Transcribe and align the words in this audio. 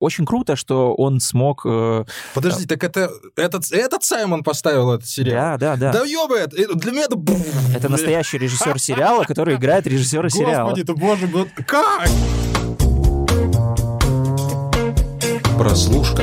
очень 0.00 0.24
круто, 0.26 0.56
что 0.56 0.94
он 0.94 1.20
смог... 1.20 1.62
Э, 1.64 2.04
Подожди, 2.34 2.66
так 2.66 2.82
это 2.82 3.10
этот, 3.36 3.70
этот 3.70 4.02
Саймон 4.02 4.42
поставил 4.42 4.90
этот 4.92 5.08
сериал? 5.08 5.58
Да, 5.58 5.76
да, 5.76 5.92
да. 5.92 6.00
Да 6.00 6.04
ёбает! 6.04 6.50
Для 6.50 6.90
меня 6.90 7.04
это... 7.04 7.16
Это 7.76 7.88
настоящий 7.88 8.38
режиссер 8.38 8.78
сериала, 8.80 9.24
который 9.24 9.54
играет 9.56 9.86
режиссера 9.86 10.28
сериала. 10.28 10.70
Господи, 10.70 10.84
ты 10.84 10.94
боже 10.94 11.26
мой, 11.28 11.48
как? 11.66 12.08
Прослушка. 15.58 16.22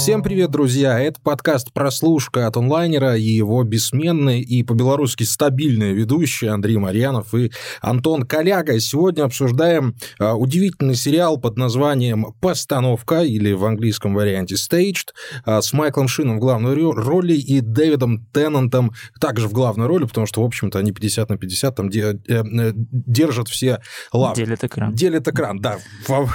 Всем 0.00 0.22
привет, 0.22 0.50
друзья! 0.50 0.98
Это 0.98 1.20
подкаст 1.20 1.74
«Прослушка» 1.74 2.46
от 2.46 2.56
онлайнера 2.56 3.18
и 3.18 3.22
его 3.22 3.62
бессменный 3.64 4.40
и 4.40 4.62
по-белорусски 4.62 5.24
стабильный 5.24 5.92
ведущий 5.92 6.46
Андрей 6.46 6.78
Марьянов 6.78 7.34
и 7.34 7.52
Антон 7.82 8.22
Коляга. 8.22 8.80
Сегодня 8.80 9.24
обсуждаем 9.24 9.94
а, 10.18 10.36
удивительный 10.36 10.94
сериал 10.94 11.38
под 11.38 11.58
названием 11.58 12.32
«Постановка» 12.40 13.20
или 13.20 13.52
в 13.52 13.62
английском 13.66 14.14
варианте 14.14 14.54
«Staged» 14.54 15.10
а, 15.44 15.60
с 15.60 15.74
Майклом 15.74 16.08
Шином 16.08 16.38
в 16.38 16.40
главной 16.40 16.72
роли 16.72 17.34
и 17.34 17.60
Дэвидом 17.60 18.26
Теннантом 18.32 18.92
также 19.20 19.48
в 19.48 19.52
главной 19.52 19.86
роли, 19.86 20.06
потому 20.06 20.26
что, 20.26 20.40
в 20.40 20.46
общем-то, 20.46 20.78
они 20.78 20.92
50 20.92 21.28
на 21.28 21.36
50 21.36 21.76
там 21.76 21.88
э, 21.90 22.14
э, 22.26 22.72
держат 22.74 23.48
все 23.48 23.82
лавы. 24.14 24.34
Делят 24.34 24.64
экран. 24.64 24.94
Делят 24.94 25.28
экран, 25.28 25.60
да. 25.60 25.76
В, 26.08 26.30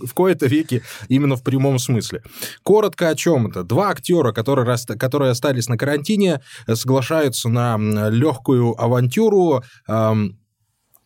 в 0.00 0.14
кои-то 0.14 0.46
веки 0.46 0.82
именно 1.08 1.36
в 1.36 1.42
прямом 1.42 1.78
смысле. 1.78 2.22
Коротко 2.70 3.08
о 3.08 3.16
чем 3.16 3.48
это. 3.48 3.64
Два 3.64 3.90
актера, 3.90 4.30
которые, 4.30 4.76
которые 4.96 5.32
остались 5.32 5.68
на 5.68 5.76
карантине, 5.76 6.40
соглашаются 6.72 7.48
на 7.48 7.76
легкую 8.10 8.80
авантюру, 8.80 9.64
эм, 9.88 10.38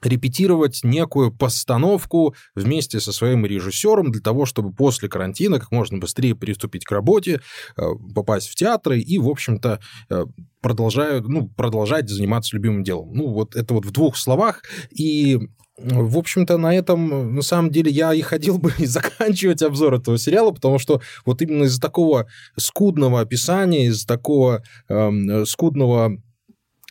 репетировать 0.02 0.80
некую 0.82 1.32
постановку 1.32 2.34
вместе 2.54 3.00
со 3.00 3.14
своим 3.14 3.46
режиссером 3.46 4.12
для 4.12 4.20
того, 4.20 4.44
чтобы 4.44 4.74
после 4.74 5.08
карантина 5.08 5.58
как 5.58 5.72
можно 5.72 5.96
быстрее 5.96 6.34
приступить 6.34 6.84
к 6.84 6.90
работе, 6.90 7.40
э, 7.78 7.82
попасть 8.14 8.50
в 8.50 8.54
театры 8.56 9.00
и, 9.00 9.18
в 9.18 9.30
общем-то, 9.30 9.80
э, 10.10 10.24
продолжают, 10.60 11.26
ну, 11.26 11.48
продолжать 11.48 12.10
заниматься 12.10 12.56
любимым 12.56 12.84
делом. 12.84 13.10
Ну, 13.14 13.28
вот 13.28 13.56
это 13.56 13.72
вот 13.72 13.86
в 13.86 13.90
двух 13.90 14.18
словах. 14.18 14.60
И 14.90 15.38
в 15.78 16.18
общем-то, 16.18 16.56
на 16.56 16.74
этом, 16.74 17.34
на 17.34 17.42
самом 17.42 17.70
деле, 17.70 17.90
я 17.90 18.14
и 18.14 18.20
ходил 18.20 18.58
бы 18.58 18.72
заканчивать 18.78 19.62
обзор 19.62 19.94
этого 19.94 20.18
сериала, 20.18 20.52
потому 20.52 20.78
что 20.78 21.00
вот 21.24 21.42
именно 21.42 21.64
из-за 21.64 21.80
такого 21.80 22.26
скудного 22.56 23.20
описания, 23.20 23.86
из-за 23.86 24.06
такого 24.06 24.62
э, 24.88 25.44
скудного 25.46 26.18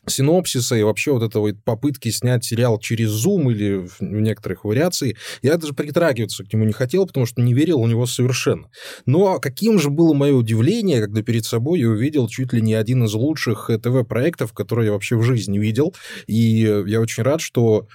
синопсиса 0.07 0.75
и 0.75 0.83
вообще 0.83 1.11
вот 1.11 1.23
этого 1.23 1.53
попытки 1.63 2.09
снять 2.09 2.43
сериал 2.43 2.79
через 2.79 3.09
Zoom 3.25 3.51
или 3.51 3.87
в 3.87 4.01
некоторых 4.01 4.65
вариациях, 4.65 5.17
я 5.41 5.57
даже 5.57 5.73
притрагиваться 5.73 6.43
к 6.43 6.51
нему 6.53 6.65
не 6.65 6.73
хотел, 6.73 7.05
потому 7.05 7.25
что 7.25 7.41
не 7.41 7.53
верил 7.53 7.79
у 7.79 7.87
него 7.87 8.05
совершенно. 8.05 8.69
Но 9.05 9.39
каким 9.39 9.79
же 9.79 9.89
было 9.89 10.13
мое 10.13 10.33
удивление, 10.33 11.01
когда 11.01 11.21
перед 11.21 11.45
собой 11.45 11.79
я 11.79 11.89
увидел 11.89 12.27
чуть 12.27 12.53
ли 12.53 12.61
не 12.61 12.73
один 12.73 13.05
из 13.05 13.13
лучших 13.13 13.69
ТВ-проектов, 13.81 14.53
которые 14.53 14.87
я 14.87 14.91
вообще 14.93 15.15
в 15.15 15.23
жизни 15.23 15.57
видел. 15.57 15.95
И 16.27 16.61
я 16.85 16.99
очень 16.99 17.23
рад, 17.23 17.41
что 17.41 17.87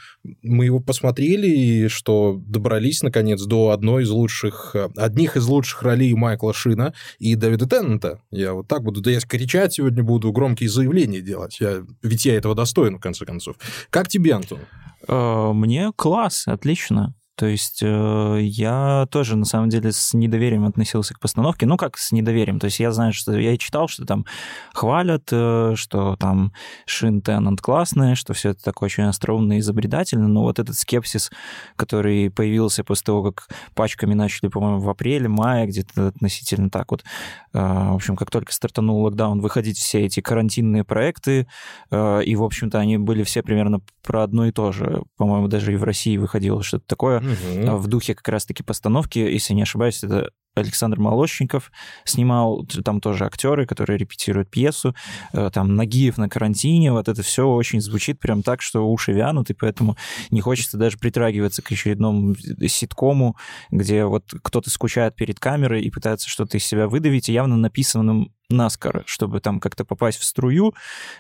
мы 0.42 0.66
его 0.66 0.80
посмотрели 0.80 1.48
и 1.48 1.88
что 1.88 2.40
добрались, 2.46 3.02
наконец, 3.02 3.42
до 3.42 3.70
одной 3.70 4.04
из 4.04 4.10
лучших, 4.10 4.74
одних 4.96 5.36
из 5.36 5.46
лучших 5.46 5.82
ролей 5.82 6.14
Майкла 6.14 6.52
Шина 6.52 6.94
и 7.18 7.34
Дэвида 7.34 7.68
Теннета. 7.68 8.20
Я 8.30 8.54
вот 8.54 8.68
так 8.68 8.82
буду, 8.82 9.00
да 9.00 9.10
я 9.10 9.20
кричать 9.20 9.74
сегодня 9.74 10.02
буду, 10.02 10.32
громкие 10.32 10.68
заявления 10.68 11.20
делать. 11.20 11.58
Я 11.60 11.84
ведь 12.02 12.24
я 12.24 12.36
этого 12.36 12.54
достоин, 12.54 12.96
в 12.96 13.00
конце 13.00 13.24
концов. 13.24 13.56
Как 13.90 14.08
тебе, 14.08 14.34
Антон? 14.34 14.60
Э, 15.06 15.52
мне 15.52 15.92
класс, 15.96 16.44
отлично. 16.46 17.14
То 17.38 17.46
есть 17.46 17.84
э, 17.84 18.38
я 18.42 19.06
тоже, 19.12 19.36
на 19.36 19.44
самом 19.44 19.68
деле, 19.68 19.92
с 19.92 20.12
недоверием 20.12 20.64
относился 20.64 21.14
к 21.14 21.20
постановке. 21.20 21.66
Ну, 21.66 21.76
как 21.76 21.96
с 21.96 22.10
недоверием? 22.10 22.58
То 22.58 22.64
есть 22.64 22.80
я 22.80 22.90
знаю, 22.90 23.12
что 23.12 23.38
я 23.38 23.56
читал, 23.56 23.86
что 23.86 24.04
там 24.04 24.26
хвалят, 24.74 25.28
э, 25.30 25.74
что 25.76 26.16
там 26.16 26.52
Шин 26.84 27.22
Теннант 27.22 27.60
классная, 27.60 28.16
что 28.16 28.34
все 28.34 28.50
это 28.50 28.64
такое 28.64 28.88
очень 28.88 29.04
остроумно 29.04 29.52
и 29.52 29.58
изобретательно, 29.60 30.26
но 30.26 30.42
вот 30.42 30.58
этот 30.58 30.76
скепсис, 30.76 31.30
который 31.76 32.28
появился 32.28 32.82
после 32.82 33.04
того, 33.04 33.30
как 33.30 33.46
пачками 33.76 34.14
начали, 34.14 34.48
по-моему, 34.48 34.80
в 34.80 34.90
апреле, 34.90 35.28
мае, 35.28 35.68
где-то 35.68 36.08
относительно 36.08 36.70
так 36.70 36.90
вот, 36.90 37.04
э, 37.52 37.58
в 37.60 37.94
общем, 37.94 38.16
как 38.16 38.32
только 38.32 38.52
стартанул 38.52 39.00
локдаун, 39.04 39.40
выходить 39.40 39.78
все 39.78 40.00
эти 40.00 40.18
карантинные 40.18 40.82
проекты, 40.82 41.46
э, 41.92 42.24
и, 42.24 42.34
в 42.34 42.42
общем-то, 42.42 42.80
они 42.80 42.98
были 42.98 43.22
все 43.22 43.44
примерно 43.44 43.80
про 44.02 44.24
одно 44.24 44.46
и 44.46 44.50
то 44.50 44.72
же. 44.72 45.02
По-моему, 45.16 45.46
даже 45.46 45.72
и 45.72 45.76
в 45.76 45.84
России 45.84 46.16
выходило 46.16 46.64
что-то 46.64 46.84
такое 46.88 47.27
угу. 47.32 47.76
в 47.76 47.86
духе 47.86 48.14
как 48.14 48.28
раз-таки 48.28 48.62
постановки, 48.62 49.18
если 49.18 49.54
не 49.54 49.62
ошибаюсь, 49.62 50.02
это 50.02 50.30
Александр 50.58 50.98
Молощников 50.98 51.70
снимал, 52.04 52.66
там 52.84 53.00
тоже 53.00 53.24
актеры, 53.24 53.66
которые 53.66 53.98
репетируют 53.98 54.50
пьесу, 54.50 54.94
э, 55.32 55.50
там 55.52 55.76
Нагиев 55.76 56.18
на 56.18 56.28
карантине, 56.28 56.92
вот 56.92 57.08
это 57.08 57.22
все 57.22 57.48
очень 57.48 57.80
звучит 57.80 58.18
прям 58.18 58.42
так, 58.42 58.62
что 58.62 58.88
уши 58.88 59.12
вянут, 59.12 59.50
и 59.50 59.54
поэтому 59.54 59.96
не 60.30 60.40
хочется 60.40 60.76
даже 60.76 60.98
притрагиваться 60.98 61.62
к 61.62 61.70
очередному 61.70 62.34
ситкому, 62.66 63.36
где 63.70 64.04
вот 64.04 64.24
кто-то 64.42 64.70
скучает 64.70 65.14
перед 65.16 65.38
камерой 65.38 65.82
и 65.82 65.90
пытается 65.90 66.28
что-то 66.28 66.56
из 66.56 66.64
себя 66.64 66.88
выдавить, 66.88 67.28
явно 67.28 67.56
написанным 67.56 68.32
наскоро, 68.50 69.02
чтобы 69.06 69.40
там 69.40 69.60
как-то 69.60 69.84
попасть 69.84 70.18
в 70.18 70.24
струю. 70.24 70.74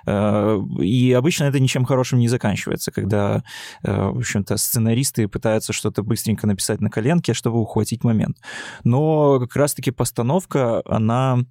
Э, 0.06 0.58
и 0.80 1.12
обычно 1.12 1.44
это 1.44 1.60
ничем 1.60 1.84
хорошим 1.84 2.18
не 2.18 2.28
заканчивается, 2.28 2.90
когда, 2.90 3.42
э, 3.82 3.92
в 3.92 4.18
общем-то, 4.18 4.56
сценаристы 4.56 5.28
пытаются 5.28 5.72
что-то 5.72 6.02
быстренько 6.02 6.46
написать 6.46 6.80
на 6.80 6.90
коленке, 6.90 7.34
чтобы 7.34 7.60
ухватить 7.60 8.04
момент. 8.04 8.38
Но 8.84 9.40
как 9.40 9.56
раз-таки 9.56 9.90
постановка, 9.90 10.82
она 10.86 11.44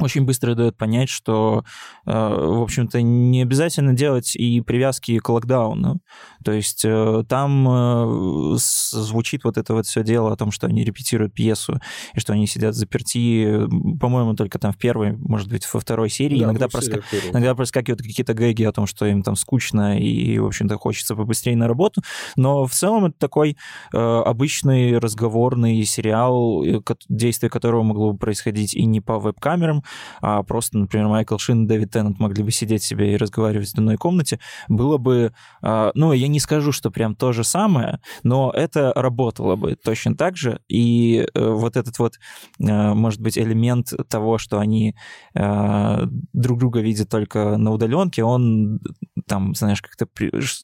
очень 0.00 0.24
быстро 0.24 0.54
дает 0.54 0.76
понять, 0.76 1.08
что, 1.08 1.64
э, 2.06 2.10
в 2.10 2.62
общем-то, 2.62 3.02
не 3.02 3.42
обязательно 3.42 3.94
делать 3.94 4.36
и 4.36 4.60
привязки 4.60 5.18
к 5.18 5.28
локдауну. 5.28 6.00
То 6.44 6.52
есть 6.52 6.84
э, 6.84 7.24
там 7.28 7.68
э, 7.68 8.56
звучит 8.56 9.44
вот 9.44 9.58
это 9.58 9.74
вот 9.74 9.86
все 9.86 10.02
дело 10.02 10.32
о 10.32 10.36
том, 10.36 10.50
что 10.50 10.66
они 10.66 10.84
репетируют 10.84 11.34
пьесу, 11.34 11.80
и 12.14 12.20
что 12.20 12.32
они 12.32 12.46
сидят 12.46 12.74
заперти, 12.74 13.66
по-моему, 13.98 14.34
только 14.34 14.58
там 14.58 14.72
в 14.72 14.78
первой, 14.78 15.16
может 15.16 15.48
быть, 15.48 15.66
во 15.72 15.80
второй 15.80 16.10
серии. 16.10 16.38
Да, 16.38 16.46
иногда, 16.46 16.68
проска... 16.68 17.02
иногда 17.30 17.54
проскакивают 17.54 18.02
какие-то 18.02 18.34
гэги 18.34 18.64
о 18.64 18.72
том, 18.72 18.86
что 18.86 19.06
им 19.06 19.22
там 19.22 19.36
скучно 19.36 19.98
и, 19.98 20.38
в 20.38 20.46
общем-то, 20.46 20.76
хочется 20.76 21.14
побыстрее 21.14 21.56
на 21.56 21.68
работу. 21.68 22.02
Но 22.36 22.66
в 22.66 22.72
целом 22.72 23.06
это 23.06 23.18
такой 23.18 23.56
обычный 23.92 24.98
разговорный 24.98 25.84
сериал, 25.84 26.62
действие 27.08 27.50
которого 27.50 27.82
могло 27.82 28.12
бы 28.12 28.18
происходить 28.18 28.74
и 28.74 28.84
не 28.84 29.00
по 29.00 29.18
веб-камерам, 29.18 29.82
а 30.20 30.42
просто, 30.42 30.78
например, 30.78 31.08
Майкл 31.08 31.38
Шин 31.38 31.64
и 31.64 31.68
Дэвид 31.68 31.90
Теннант 31.90 32.18
могли 32.18 32.42
бы 32.42 32.50
сидеть 32.50 32.82
себе 32.82 33.14
и 33.14 33.16
разговаривать 33.16 33.70
в 33.70 33.78
одной 33.78 33.96
комнате, 33.96 34.40
было 34.68 34.98
бы, 34.98 35.32
а, 35.62 35.90
ну, 35.94 36.12
я 36.12 36.28
не 36.28 36.40
скажу, 36.40 36.72
что 36.72 36.90
прям 36.90 37.14
то 37.14 37.32
же 37.32 37.44
самое, 37.44 38.00
но 38.22 38.50
это 38.54 38.92
работало 38.94 39.56
бы 39.56 39.76
точно 39.76 40.16
так 40.16 40.36
же, 40.36 40.60
и 40.68 41.26
э, 41.34 41.50
вот 41.50 41.76
этот 41.76 41.98
вот, 41.98 42.14
э, 42.60 42.94
может 42.94 43.20
быть, 43.20 43.38
элемент 43.38 43.92
того, 44.08 44.38
что 44.38 44.58
они 44.58 44.94
э, 45.34 46.06
друг 46.32 46.58
друга 46.58 46.80
видят 46.80 47.08
только 47.08 47.56
на 47.56 47.72
удаленке, 47.72 48.24
он 48.24 48.80
там, 49.26 49.54
знаешь, 49.54 49.82
как-то 49.82 50.06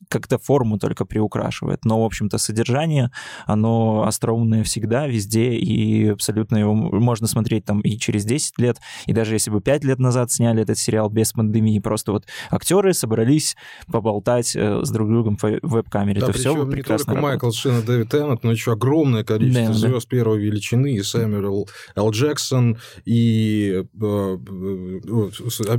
как 0.09 0.43
форму 0.43 0.79
только 0.79 1.05
приукрашивает, 1.05 1.85
но, 1.85 2.03
в 2.03 2.05
общем-то, 2.05 2.39
содержание, 2.39 3.11
оно 3.47 4.05
остроумное 4.07 4.65
всегда, 4.65 5.07
везде, 5.07 5.55
и 5.55 6.09
абсолютно 6.09 6.57
его 6.57 6.75
можно 6.75 7.27
смотреть 7.27 7.65
там 7.65 7.81
и 7.81 7.99
через 7.99 8.25
10 8.25 8.59
лет, 8.59 8.79
и 9.07 9.13
даже 9.15 9.35
если 9.35 9.51
бы 9.51 9.61
пять 9.61 9.85
лет 9.85 9.99
назад 9.99 10.31
сняли 10.31 10.63
этот 10.63 10.79
сериал 10.79 11.09
без 11.09 11.33
пандемии, 11.33 11.79
просто 11.79 12.13
вот 12.13 12.27
актеры 12.51 12.93
собрались 12.93 13.57
поболтать 13.91 14.55
э, 14.57 14.83
с 14.83 14.91
друг 14.91 15.09
другом 15.09 15.37
в 15.41 15.59
веб-камере, 15.63 16.21
да, 16.21 16.27
то 16.27 16.33
все 16.33 16.55
бы 16.55 16.71
прекрасно 16.71 17.13
не 17.13 17.15
только 17.17 17.23
Майкл 17.23 17.51
Шин 17.51 17.81
и 17.81 17.83
Дэвид 17.83 18.11
Теннет, 18.11 18.45
но 18.45 18.53
еще 18.53 18.73
огромное 18.73 19.25
количество 19.25 19.69
да, 19.69 19.73
звезд 19.73 20.09
да. 20.11 20.17
первой 20.17 20.39
величины, 20.41 20.95
и 20.95 21.03
Сэмюэл 21.03 21.69
Л. 21.97 22.11
Джексон, 22.11 22.79
и... 23.05 23.85
Э, 23.85 23.85
э, 24.03 25.31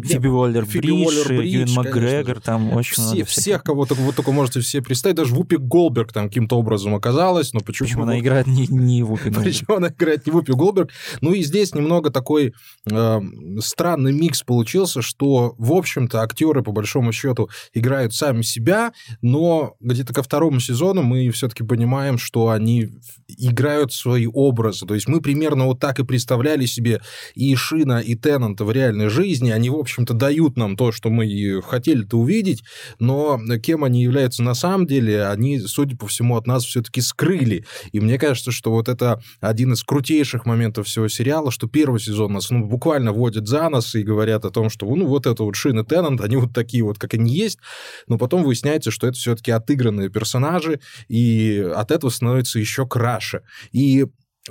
Фиби 0.04 0.28
Уоллер-Бридж, 0.28 1.44
Юэн 1.44 1.72
Макгрегор, 1.74 2.40
там 2.40 2.74
очень 2.74 2.94
все, 2.94 3.04
много 3.04 3.26
Всех, 3.26 3.64
кого 3.64 3.88
вы 3.90 4.14
только 4.14 4.32
можете 4.32 4.60
все 4.62 4.82
представить, 4.82 5.18
даже 5.18 5.34
Вупи 5.34 5.58
Голберг 5.58 6.14
там 6.14 6.28
каким-то 6.28 6.58
образом 6.58 6.96
оказалась, 6.96 7.54
но 7.54 7.60
почему... 7.60 7.88
Почему 7.88 8.04
она 8.04 8.20
играет 8.20 8.48
не, 8.48 8.68
не 8.68 9.04
Вупи 9.04 9.30
Голберг? 9.30 9.44
Почему 9.54 9.78
она 9.78 9.90
играет 9.90 10.26
не 10.26 10.32
Вупи 10.32 10.54
Голберг? 10.54 10.92
Ну 11.22 11.34
и 11.34 11.44
здесь 11.44 11.74
немного 11.74 12.10
такой 12.12 12.54
э, 12.90 13.22
странный 13.60 14.12
микс 14.12 14.44
получился, 14.44 15.02
что, 15.02 15.56
в 15.58 15.74
общем-то, 15.74 16.22
актеры, 16.22 16.64
по 16.64 16.72
большому 16.72 17.12
счету, 17.12 17.50
играют 17.74 18.14
сами 18.14 18.42
себя, 18.42 18.94
но 19.22 19.76
где-то 19.80 20.14
ко 20.14 20.24
второму 20.24 20.60
сезону 20.60 21.04
мы 21.04 21.30
все-таки 21.32 21.64
понимаем, 21.64 22.18
что 22.18 22.50
они 22.50 22.90
играют 23.28 23.94
свои 23.94 24.28
образы. 24.28 24.86
То 24.86 24.94
есть 24.94 25.08
мы 25.08 25.22
примерно 25.22 25.66
вот 25.66 25.80
так 25.80 26.00
и 26.00 26.06
представляли 26.06 26.66
себе 26.66 27.02
и 27.34 27.56
Шина, 27.56 28.00
и 28.00 28.16
Теннанта 28.16 28.66
в 28.66 28.72
реальной 28.72 29.10
жизни. 29.10 29.52
Они, 29.52 29.70
в 29.70 29.76
общем-то, 29.76 30.14
дают 30.14 30.58
нам 30.58 30.76
то, 30.76 30.92
что 30.92 31.10
мы 31.10 31.62
хотели-то 31.62 32.18
увидеть, 32.18 32.64
но 33.00 33.40
кем 33.64 33.84
они 33.84 34.04
являются 34.04 34.44
на 34.44 34.54
самом 34.54 34.86
деле, 34.86 35.26
они, 35.28 35.60
судя 35.60 35.98
по 35.98 36.08
всему, 36.08 36.38
от 36.38 36.48
нас 36.48 36.64
все-таки 36.66 37.02
скрыли. 37.02 37.66
И 37.92 38.00
мне 38.00 38.18
кажется, 38.18 38.52
что 38.52 38.72
вот 38.72 38.90
это 38.90 39.22
один 39.42 39.74
из 39.74 39.84
крутейших 39.84 40.46
моментов 40.46 40.88
всего 40.88 41.08
сериала, 41.08 41.52
что 41.52 41.68
первый 41.68 42.00
сезон 42.00 42.34
нас 42.34 42.50
ну, 42.50 42.66
буквально 42.66 43.12
водят 43.16 43.48
за 43.48 43.70
нос 43.70 43.96
и 43.96 44.04
говорят 44.04 44.46
о 44.46 44.52
том, 44.52 44.70
что 44.70 44.86
ну 44.94 45.08
вот 45.08 45.26
это 45.26 45.44
вот 45.44 45.56
Шин 45.56 45.80
и 45.80 45.86
Теннант, 45.86 46.22
они 46.22 46.36
вот 46.38 46.54
такие 46.54 46.84
вот, 46.84 46.98
как 47.00 47.14
они 47.14 47.32
есть, 47.34 47.60
но 48.08 48.18
потом 48.18 48.44
выясняется, 48.44 48.92
что 48.92 49.08
это 49.08 49.18
все-таки 49.18 49.52
отыгранные 49.52 50.10
персонажи, 50.10 50.80
и 51.08 51.66
от 51.76 51.92
этого 51.92 52.10
становится 52.12 52.60
еще 52.60 52.86
краше. 52.88 53.42
И 53.72 54.06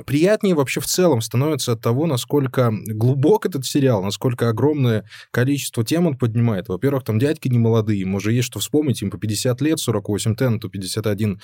приятнее 0.07 0.55
вообще 0.55 0.81
в 0.81 0.87
целом 0.87 1.21
становится 1.21 1.73
от 1.73 1.81
того, 1.81 2.07
насколько 2.07 2.71
глубок 2.73 3.47
этот 3.47 3.65
сериал, 3.65 4.03
насколько 4.03 4.49
огромное 4.49 5.05
количество 5.31 5.85
тем 5.85 6.07
он 6.07 6.19
поднимает. 6.19 6.69
Во-первых, 6.69 7.05
там 7.05 7.19
дядьки 7.19 7.49
не 7.49 7.59
молодые, 7.59 8.01
им 8.01 8.15
уже 8.15 8.33
есть 8.33 8.47
что 8.47 8.59
вспомнить, 8.59 9.03
им 9.03 9.11
по 9.11 9.19
50 9.19 9.61
лет, 9.61 9.79
48 9.79 10.35
Теннету, 10.35 10.69
51 10.69 11.41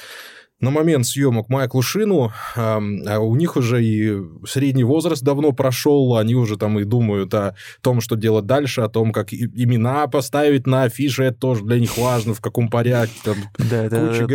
на 0.61 0.71
момент 0.71 1.07
съемок 1.07 1.49
Майклу 1.49 1.83
Шину, 1.83 2.33
а 2.55 3.19
у 3.19 3.35
них 3.37 3.57
уже 3.57 3.85
и 3.85 4.17
средний 4.47 4.85
возраст 4.85 5.23
давно 5.23 5.53
прошел, 5.53 6.17
они 6.17 6.35
уже 6.35 6.57
там 6.57 6.79
и 6.79 6.85
думают 6.85 7.33
о 7.35 7.55
том, 7.81 8.01
что 8.01 8.17
делать 8.17 8.47
дальше, 8.47 8.83
о 8.83 8.89
том, 8.89 9.13
как 9.13 9.33
имена 9.33 10.07
поставить 10.07 10.67
на 10.67 10.85
афише, 10.85 11.25
это 11.25 11.39
тоже 11.39 11.65
для 11.65 11.81
них 11.81 11.97
важно, 11.97 12.35
в 12.35 12.41
каком 12.41 12.69
порядке. 12.69 13.15
Там, 13.25 13.37
да, 13.59 13.89
куча 13.89 14.27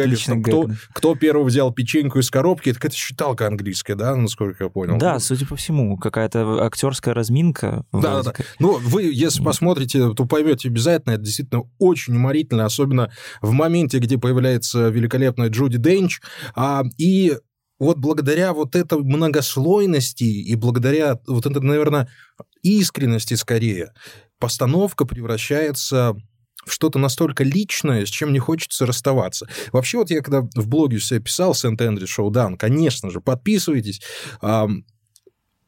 кто, 0.42 0.70
кто 0.94 1.16
первый 1.16 1.46
взял 1.46 1.72
печеньку 1.72 2.20
из 2.20 2.30
коробки, 2.30 2.70
это 2.70 2.80
какая-то 2.80 2.98
считалка 2.98 3.48
английская, 3.48 3.96
да, 3.96 4.16
насколько 4.16 4.66
я 4.66 4.70
понял? 4.70 4.98
Да, 4.98 5.20
судя 5.20 5.46
по 5.46 5.56
всему, 5.56 5.98
какая-то 5.98 6.66
актерская 6.66 7.14
разминка. 7.14 7.86
Да, 7.92 8.22
да, 8.22 8.24
да. 8.24 8.34
Ну, 8.60 8.80
вы, 8.80 9.04
если 9.04 9.44
посмотрите, 9.44 10.14
то 10.14 10.26
поймете 10.26 10.70
обязательно, 10.70 11.14
это 11.14 11.24
действительно 11.24 11.64
очень 11.78 12.16
уморительно, 12.16 12.66
особенно 12.66 13.12
в 13.42 13.52
моменте, 13.52 14.00
где 14.00 14.18
появляется 14.18 14.90
великолепная 14.90 15.50
Джуди 15.50 15.78
Денч, 15.78 16.15
помощь. 16.16 16.54
А, 16.56 16.84
и 16.98 17.38
вот 17.80 17.98
благодаря 17.98 18.54
вот 18.54 18.76
этой 18.76 19.00
многослойности 19.00 20.24
и 20.24 20.56
благодаря 20.56 21.20
вот 21.28 21.46
этой, 21.46 21.62
наверное, 21.62 22.10
искренности 22.62 23.34
скорее, 23.34 23.94
постановка 24.40 25.06
превращается 25.06 26.16
в 26.66 26.72
что-то 26.72 26.98
настолько 26.98 27.44
личное, 27.44 28.06
с 28.06 28.10
чем 28.10 28.34
не 28.34 28.40
хочется 28.40 28.86
расставаться. 28.86 29.48
Вообще, 29.72 29.98
вот 30.00 30.10
я 30.10 30.22
когда 30.22 30.42
в 30.42 30.68
блоге 30.68 30.98
все 30.98 31.20
писал 31.20 31.54
Сент-Эндрю 31.54 32.08
Шоудаун, 32.08 32.58
конечно 32.58 33.12
же, 33.12 33.22
подписывайтесь 33.22 34.02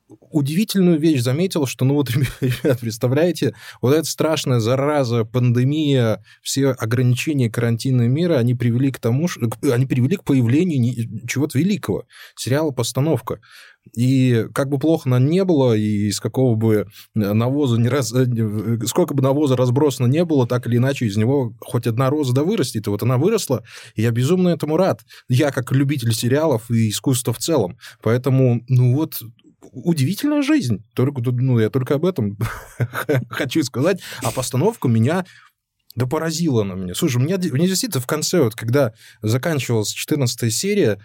удивительную 0.10 1.00
вещь 1.00 1.22
заметил, 1.22 1.66
что, 1.66 1.86
ну 1.86 1.96
вот, 1.96 2.10
ребят, 2.42 2.80
представляете, 2.80 3.56
вот 3.82 3.94
эта 3.94 4.06
страшная 4.06 4.60
зараза, 4.60 5.26
пандемия, 5.26 6.24
все 6.42 6.70
ограничения 6.70 7.50
карантинного 7.50 8.08
мира, 8.08 8.36
они 8.36 8.56
привели 8.56 8.92
к 8.92 9.00
тому, 9.00 9.28
что, 9.28 9.50
они 9.72 9.86
привели 9.86 10.16
к 10.16 10.24
появлению 10.24 11.28
чего-то 11.28 11.60
великого, 11.60 12.06
сериала 12.36 12.72
«Постановка». 12.72 13.40
И 13.96 14.48
как 14.54 14.70
бы 14.70 14.80
плохо 14.80 15.08
нам 15.08 15.28
не 15.28 15.46
было, 15.46 15.74
и 15.74 16.08
из 16.08 16.20
какого 16.20 16.56
бы 16.56 16.88
навоза 17.14 17.80
не 17.80 17.88
раз... 17.88 18.14
Э, 18.14 18.26
сколько 18.86 19.14
бы 19.14 19.24
навоза 19.24 19.56
разбросано 19.56 20.08
не 20.08 20.26
было, 20.26 20.46
так 20.46 20.68
или 20.68 20.76
иначе 20.76 21.06
из 21.06 21.16
него 21.16 21.54
хоть 21.62 21.88
одна 21.88 22.10
роза 22.10 22.34
да 22.34 22.44
вырастет. 22.44 22.88
И 22.88 22.90
вот 22.90 23.04
она 23.04 23.18
выросла, 23.18 23.64
и 23.96 24.02
я 24.02 24.12
безумно 24.12 24.50
этому 24.50 24.76
рад. 24.76 25.06
Я 25.30 25.52
как 25.52 25.72
любитель 25.72 26.14
сериалов 26.14 26.70
и 26.70 26.90
искусства 26.90 27.34
в 27.34 27.38
целом. 27.38 27.78
Поэтому, 28.02 28.62
ну 28.68 28.94
вот, 28.94 29.22
удивительная 29.62 30.42
жизнь. 30.42 30.84
Только, 30.94 31.22
ну, 31.32 31.60
я 31.60 31.70
только 31.70 31.96
об 31.96 32.06
этом 32.06 32.38
хочу 33.30 33.64
сказать. 33.64 34.02
А 34.24 34.32
постановка 34.32 34.88
меня 34.88 35.26
да 35.98 36.06
поразила 36.06 36.62
она 36.62 36.76
меня. 36.76 36.94
Слушай, 36.94 37.18
мне, 37.18 37.38
мне 37.38 37.68
действительно 37.68 38.02
в 38.02 38.06
конце, 38.06 38.44
вот 38.44 38.54
когда 38.54 38.94
заканчивалась 39.24 39.90
14 39.90 40.54
серия, 40.54 41.02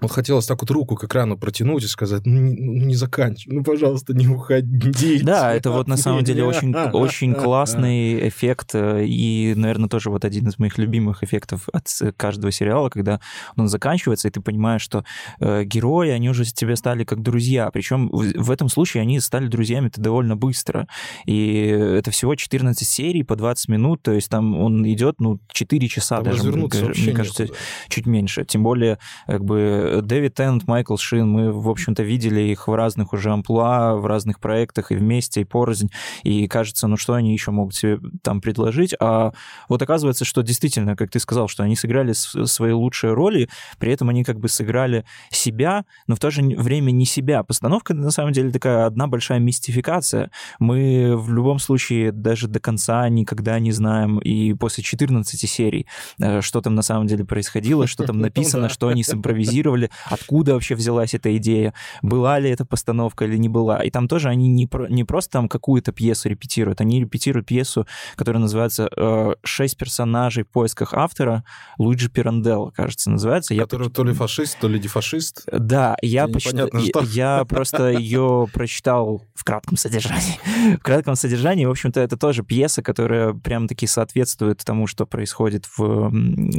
вот 0.00 0.10
хотелось 0.10 0.46
так 0.46 0.60
вот 0.60 0.70
руку 0.70 0.96
к 0.96 1.04
экрану 1.04 1.38
протянуть 1.38 1.84
и 1.84 1.86
сказать, 1.86 2.26
ну 2.26 2.40
не, 2.40 2.54
ну, 2.54 2.72
не 2.86 2.94
заканчивай, 2.96 3.56
ну, 3.56 3.64
пожалуйста, 3.64 4.12
не 4.12 4.26
уходите. 4.26 5.24
Да, 5.24 5.54
это 5.54 5.70
вот 5.70 5.86
на 5.86 5.96
самом 5.96 6.24
деле 6.24 6.44
очень, 6.44 6.74
очень 6.74 7.34
классный 7.34 8.28
эффект 8.28 8.74
э, 8.74 9.04
и, 9.06 9.54
наверное, 9.56 9.88
тоже 9.88 10.10
вот 10.10 10.24
один 10.24 10.48
из 10.48 10.58
моих 10.58 10.78
любимых 10.78 11.22
эффектов 11.22 11.68
от 11.72 11.88
каждого 12.16 12.50
сериала, 12.50 12.88
когда 12.88 13.20
он 13.56 13.68
заканчивается, 13.68 14.28
и 14.28 14.30
ты 14.32 14.40
понимаешь, 14.40 14.82
что 14.82 15.04
э, 15.38 15.62
герои, 15.64 16.10
они 16.10 16.28
уже 16.28 16.44
тебе 16.44 16.74
стали 16.74 17.04
как 17.04 17.22
друзья, 17.22 17.70
причем 17.70 18.08
в, 18.08 18.50
этом 18.50 18.68
случае 18.68 19.02
они 19.02 19.20
стали 19.20 19.46
друзьями-то 19.46 20.00
довольно 20.00 20.36
быстро, 20.36 20.88
и 21.24 21.56
это 21.56 22.10
всего 22.10 22.34
14 22.34 22.86
серий 22.86 23.22
по 23.22 23.36
20 23.36 23.68
минут, 23.68 24.02
то 24.02 24.12
есть 24.12 24.28
там 24.28 24.56
он 24.60 24.86
идет, 24.90 25.20
ну, 25.20 25.38
4 25.52 25.88
часа 25.88 26.16
там 26.16 26.24
даже, 26.24 26.50
мне, 26.50 26.68
мне 26.68 27.12
кажется, 27.12 27.46
чуть 27.88 28.06
меньше, 28.06 28.44
тем 28.44 28.64
более, 28.64 28.98
как 29.26 29.44
бы, 29.44 29.83
Дэвид 30.02 30.34
Теннант, 30.34 30.66
Майкл 30.66 30.96
Шин, 30.96 31.28
мы, 31.28 31.52
в 31.52 31.68
общем-то, 31.68 32.02
видели 32.02 32.40
их 32.40 32.68
в 32.68 32.74
разных 32.74 33.12
уже 33.12 33.30
амплуа, 33.30 33.96
в 33.96 34.06
разных 34.06 34.40
проектах 34.40 34.92
и 34.92 34.96
вместе, 34.96 35.42
и 35.42 35.44
порознь, 35.44 35.90
и 36.22 36.46
кажется, 36.48 36.86
ну 36.86 36.96
что 36.96 37.14
они 37.14 37.32
еще 37.32 37.50
могут 37.50 37.74
себе 37.74 37.98
там 38.22 38.40
предложить, 38.40 38.94
а 39.00 39.32
вот 39.68 39.82
оказывается, 39.82 40.24
что 40.24 40.42
действительно, 40.42 40.96
как 40.96 41.10
ты 41.10 41.18
сказал, 41.18 41.48
что 41.48 41.62
они 41.62 41.76
сыграли 41.76 42.12
свои 42.12 42.72
лучшие 42.72 43.12
роли, 43.12 43.48
при 43.78 43.92
этом 43.92 44.08
они 44.08 44.24
как 44.24 44.38
бы 44.38 44.48
сыграли 44.48 45.04
себя, 45.30 45.84
но 46.06 46.16
в 46.16 46.18
то 46.18 46.30
же 46.30 46.42
время 46.42 46.90
не 46.90 47.06
себя. 47.06 47.42
Постановка, 47.42 47.94
на 47.94 48.10
самом 48.10 48.32
деле, 48.32 48.50
такая 48.50 48.86
одна 48.86 49.06
большая 49.06 49.38
мистификация. 49.38 50.30
Мы 50.58 51.16
в 51.16 51.32
любом 51.32 51.58
случае 51.58 52.12
даже 52.12 52.48
до 52.48 52.60
конца 52.60 53.08
никогда 53.08 53.58
не 53.58 53.72
знаем, 53.72 54.18
и 54.18 54.54
после 54.54 54.82
14 54.82 55.48
серий, 55.50 55.86
э, 56.20 56.40
что 56.40 56.60
там 56.60 56.74
на 56.74 56.82
самом 56.82 57.06
деле 57.06 57.24
происходило, 57.24 57.86
что 57.86 58.04
там 58.04 58.18
написано, 58.20 58.68
что 58.68 58.88
они 58.88 59.02
симпровизировали, 59.02 59.73
спрашивали, 59.74 59.90
откуда 60.06 60.54
вообще 60.54 60.74
взялась 60.74 61.14
эта 61.14 61.36
идея, 61.36 61.74
была 62.02 62.38
ли 62.38 62.50
эта 62.50 62.64
постановка 62.64 63.24
или 63.24 63.36
не 63.36 63.48
была. 63.48 63.82
И 63.82 63.90
там 63.90 64.08
тоже 64.08 64.28
они 64.28 64.48
не, 64.48 64.66
про, 64.66 64.88
не 64.88 65.04
просто 65.04 65.32
там 65.32 65.48
какую-то 65.48 65.92
пьесу 65.92 66.28
репетируют, 66.28 66.80
они 66.80 67.00
репетируют 67.00 67.46
пьесу, 67.46 67.86
которая 68.16 68.40
называется 68.40 68.88
э, 68.96 69.34
«Шесть 69.42 69.76
персонажей 69.76 70.44
в 70.44 70.48
поисках 70.48 70.94
автора», 70.94 71.44
Луиджи 71.78 72.08
Пиранделло, 72.08 72.70
кажется, 72.70 73.10
называется. 73.10 73.54
Который 73.54 73.88
я... 73.88 73.90
то 73.90 74.04
ли 74.04 74.12
фашист, 74.12 74.58
то 74.60 74.68
ли 74.68 74.78
дефашист. 74.78 75.44
Да, 75.52 75.96
я, 76.02 76.28
почитал, 76.28 76.68
я, 76.72 77.38
я 77.38 77.44
просто 77.48 77.90
ее 77.90 78.46
прочитал 78.52 79.22
в 79.34 79.44
кратком 79.44 79.76
содержании. 79.76 80.38
в 80.78 80.82
кратком 80.82 81.16
содержании, 81.16 81.66
в 81.66 81.70
общем-то, 81.70 82.00
это 82.00 82.16
тоже 82.16 82.42
пьеса, 82.42 82.82
которая 82.82 83.34
прям-таки 83.34 83.86
соответствует 83.86 84.62
тому, 84.64 84.86
что 84.86 85.06
происходит 85.06 85.66
в 85.76 86.12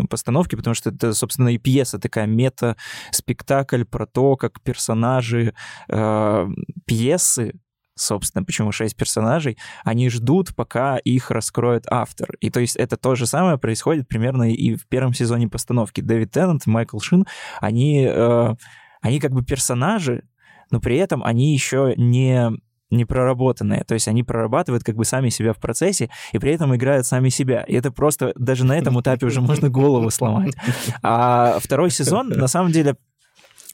постановке, 0.10 0.58
потому 0.58 0.74
что 0.74 0.90
это, 0.90 1.14
собственно, 1.14 1.50
и 1.50 1.58
пьеса 1.58 2.00
такая 2.00 2.26
мета 2.26 2.76
спектакль 3.12 3.84
про 3.84 4.06
то, 4.06 4.36
как 4.36 4.62
персонажи 4.62 5.54
э, 5.90 6.48
пьесы 6.86 7.54
собственно, 7.98 8.44
почему 8.44 8.72
шесть 8.72 8.96
персонажей, 8.96 9.58
они 9.84 10.10
ждут, 10.10 10.54
пока 10.54 10.98
их 10.98 11.32
раскроет 11.32 11.86
автор. 11.90 12.36
И 12.42 12.50
то 12.50 12.60
есть 12.60 12.76
это 12.76 12.98
то 12.98 13.16
же 13.16 13.26
самое 13.26 13.58
происходит 13.58 14.08
примерно 14.08 14.52
и 14.52 14.76
в 14.76 14.86
первом 14.88 15.14
сезоне 15.14 15.48
постановки. 15.48 16.02
Дэвид 16.02 16.32
Теннант 16.32 16.66
Майкл 16.68 17.00
Шин, 17.00 17.26
они, 17.62 18.06
э, 18.06 18.56
они 19.02 19.20
как 19.20 19.32
бы 19.32 19.44
персонажи, 19.44 20.24
но 20.72 20.80
при 20.80 20.98
этом 20.98 21.24
они 21.24 21.54
еще 21.54 21.94
не 21.96 22.52
не 22.92 23.06
проработанные. 23.06 23.84
То 23.84 23.94
есть 23.94 24.08
они 24.08 24.24
прорабатывают 24.24 24.84
как 24.84 24.96
бы 24.96 25.06
сами 25.06 25.30
себя 25.30 25.54
в 25.54 25.58
процессе 25.58 26.10
и 26.32 26.40
при 26.40 26.52
этом 26.54 26.76
играют 26.76 27.06
сами 27.06 27.30
себя. 27.30 27.64
И 27.64 27.74
это 27.74 27.92
просто 27.92 28.34
даже 28.36 28.66
на 28.66 28.78
этом 28.78 29.00
этапе 29.00 29.26
уже 29.26 29.42
можно 29.42 29.70
голову 29.70 30.10
сломать. 30.12 30.56
А 31.02 31.60
второй 31.60 31.90
сезон, 31.90 32.30
на 32.30 32.48
самом 32.48 32.72
деле, 32.72 32.96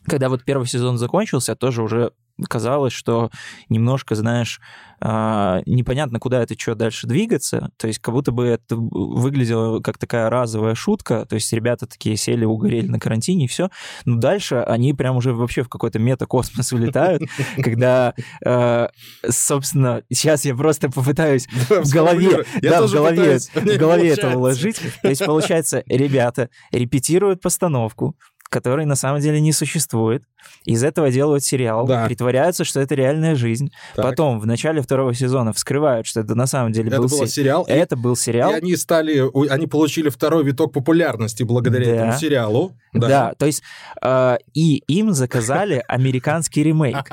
когда 0.06 0.30
вот 0.30 0.44
первый 0.44 0.68
сезон 0.68 0.98
закончился, 0.98 1.56
тоже 1.56 1.84
уже 1.84 2.12
казалось, 2.50 2.94
что 2.94 3.30
немножко, 3.70 4.16
знаешь, 4.16 4.60
а, 5.04 5.62
непонятно, 5.66 6.20
куда 6.20 6.44
это 6.44 6.58
что 6.58 6.76
дальше 6.76 7.08
двигаться. 7.08 7.72
То 7.78 7.88
есть 7.88 8.00
как 8.00 8.14
будто 8.14 8.32
бы 8.32 8.46
это 8.46 8.76
выглядело 8.76 9.80
как 9.80 9.98
такая 9.98 10.30
разовая 10.30 10.76
шутка. 10.76 11.26
То 11.26 11.36
есть 11.36 11.52
ребята 11.54 11.88
такие 11.88 12.16
сели, 12.18 12.46
угорели 12.46 12.88
на 12.88 13.00
карантине, 13.00 13.46
и 13.46 13.48
все. 13.48 13.70
Но 14.06 14.18
дальше 14.18 14.58
они 14.58 14.94
прям 14.94 15.18
уже 15.18 15.34
вообще 15.34 15.64
в 15.64 15.70
какой-то 15.70 15.98
метакосмос 15.98 16.72
улетают, 16.72 17.24
когда, 17.64 18.14
а, 18.46 18.90
собственно, 19.28 20.04
сейчас 20.12 20.46
я 20.46 20.56
просто 20.56 20.92
попытаюсь 20.92 21.48
в 21.48 21.92
голове, 21.94 22.46
да, 22.62 22.86
в 22.86 22.92
голове, 22.92 23.40
в 23.40 23.78
голове 23.78 24.10
это 24.10 24.38
уложить. 24.38 24.80
То 25.02 25.10
есть, 25.10 25.26
получается, 25.26 25.84
ребята 25.88 26.50
репетируют 26.72 27.42
постановку, 27.42 28.16
которой 28.52 28.86
на 28.86 28.96
самом 28.96 29.22
деле 29.22 29.40
не 29.40 29.54
существует. 29.54 30.24
Из 30.66 30.84
этого 30.84 31.10
делают 31.12 31.44
сериал, 31.44 31.86
Да. 31.88 32.06
притворяются, 32.06 32.64
что 32.64 32.80
это 32.80 32.96
реальная 32.96 33.36
жизнь. 33.36 33.72
Так. 33.96 34.06
Потом 34.06 34.40
в 34.40 34.46
начале 34.46 34.82
второго 34.82 35.14
сезона 35.14 35.54
вскрывают, 35.54 36.08
что 36.08 36.20
это 36.22 36.36
на 36.36 36.48
самом 36.48 36.72
деле 36.72 36.90
Это 36.90 37.02
был 37.02 37.10
се- 37.10 37.28
сериал, 37.28 37.64
и- 37.68 37.72
Это 37.72 37.96
был 37.96 38.16
сериал. 38.16 38.52
И 38.52 38.56
они 38.56 38.76
стали, 38.76 39.24
они 39.50 39.68
получили 39.68 40.10
второй 40.10 40.44
виток 40.44 40.72
популярности 40.74 41.44
благодаря 41.44 41.86
Да. 41.86 41.92
этому 41.92 42.14
сериалу. 42.14 42.72
Да. 42.94 43.34
то 43.38 43.46
есть 43.46 43.64
э, 44.02 44.38
и 44.54 44.84
им 44.88 45.14
заказали 45.14 45.82
американский 45.88 46.62
ремейк. 46.62 47.10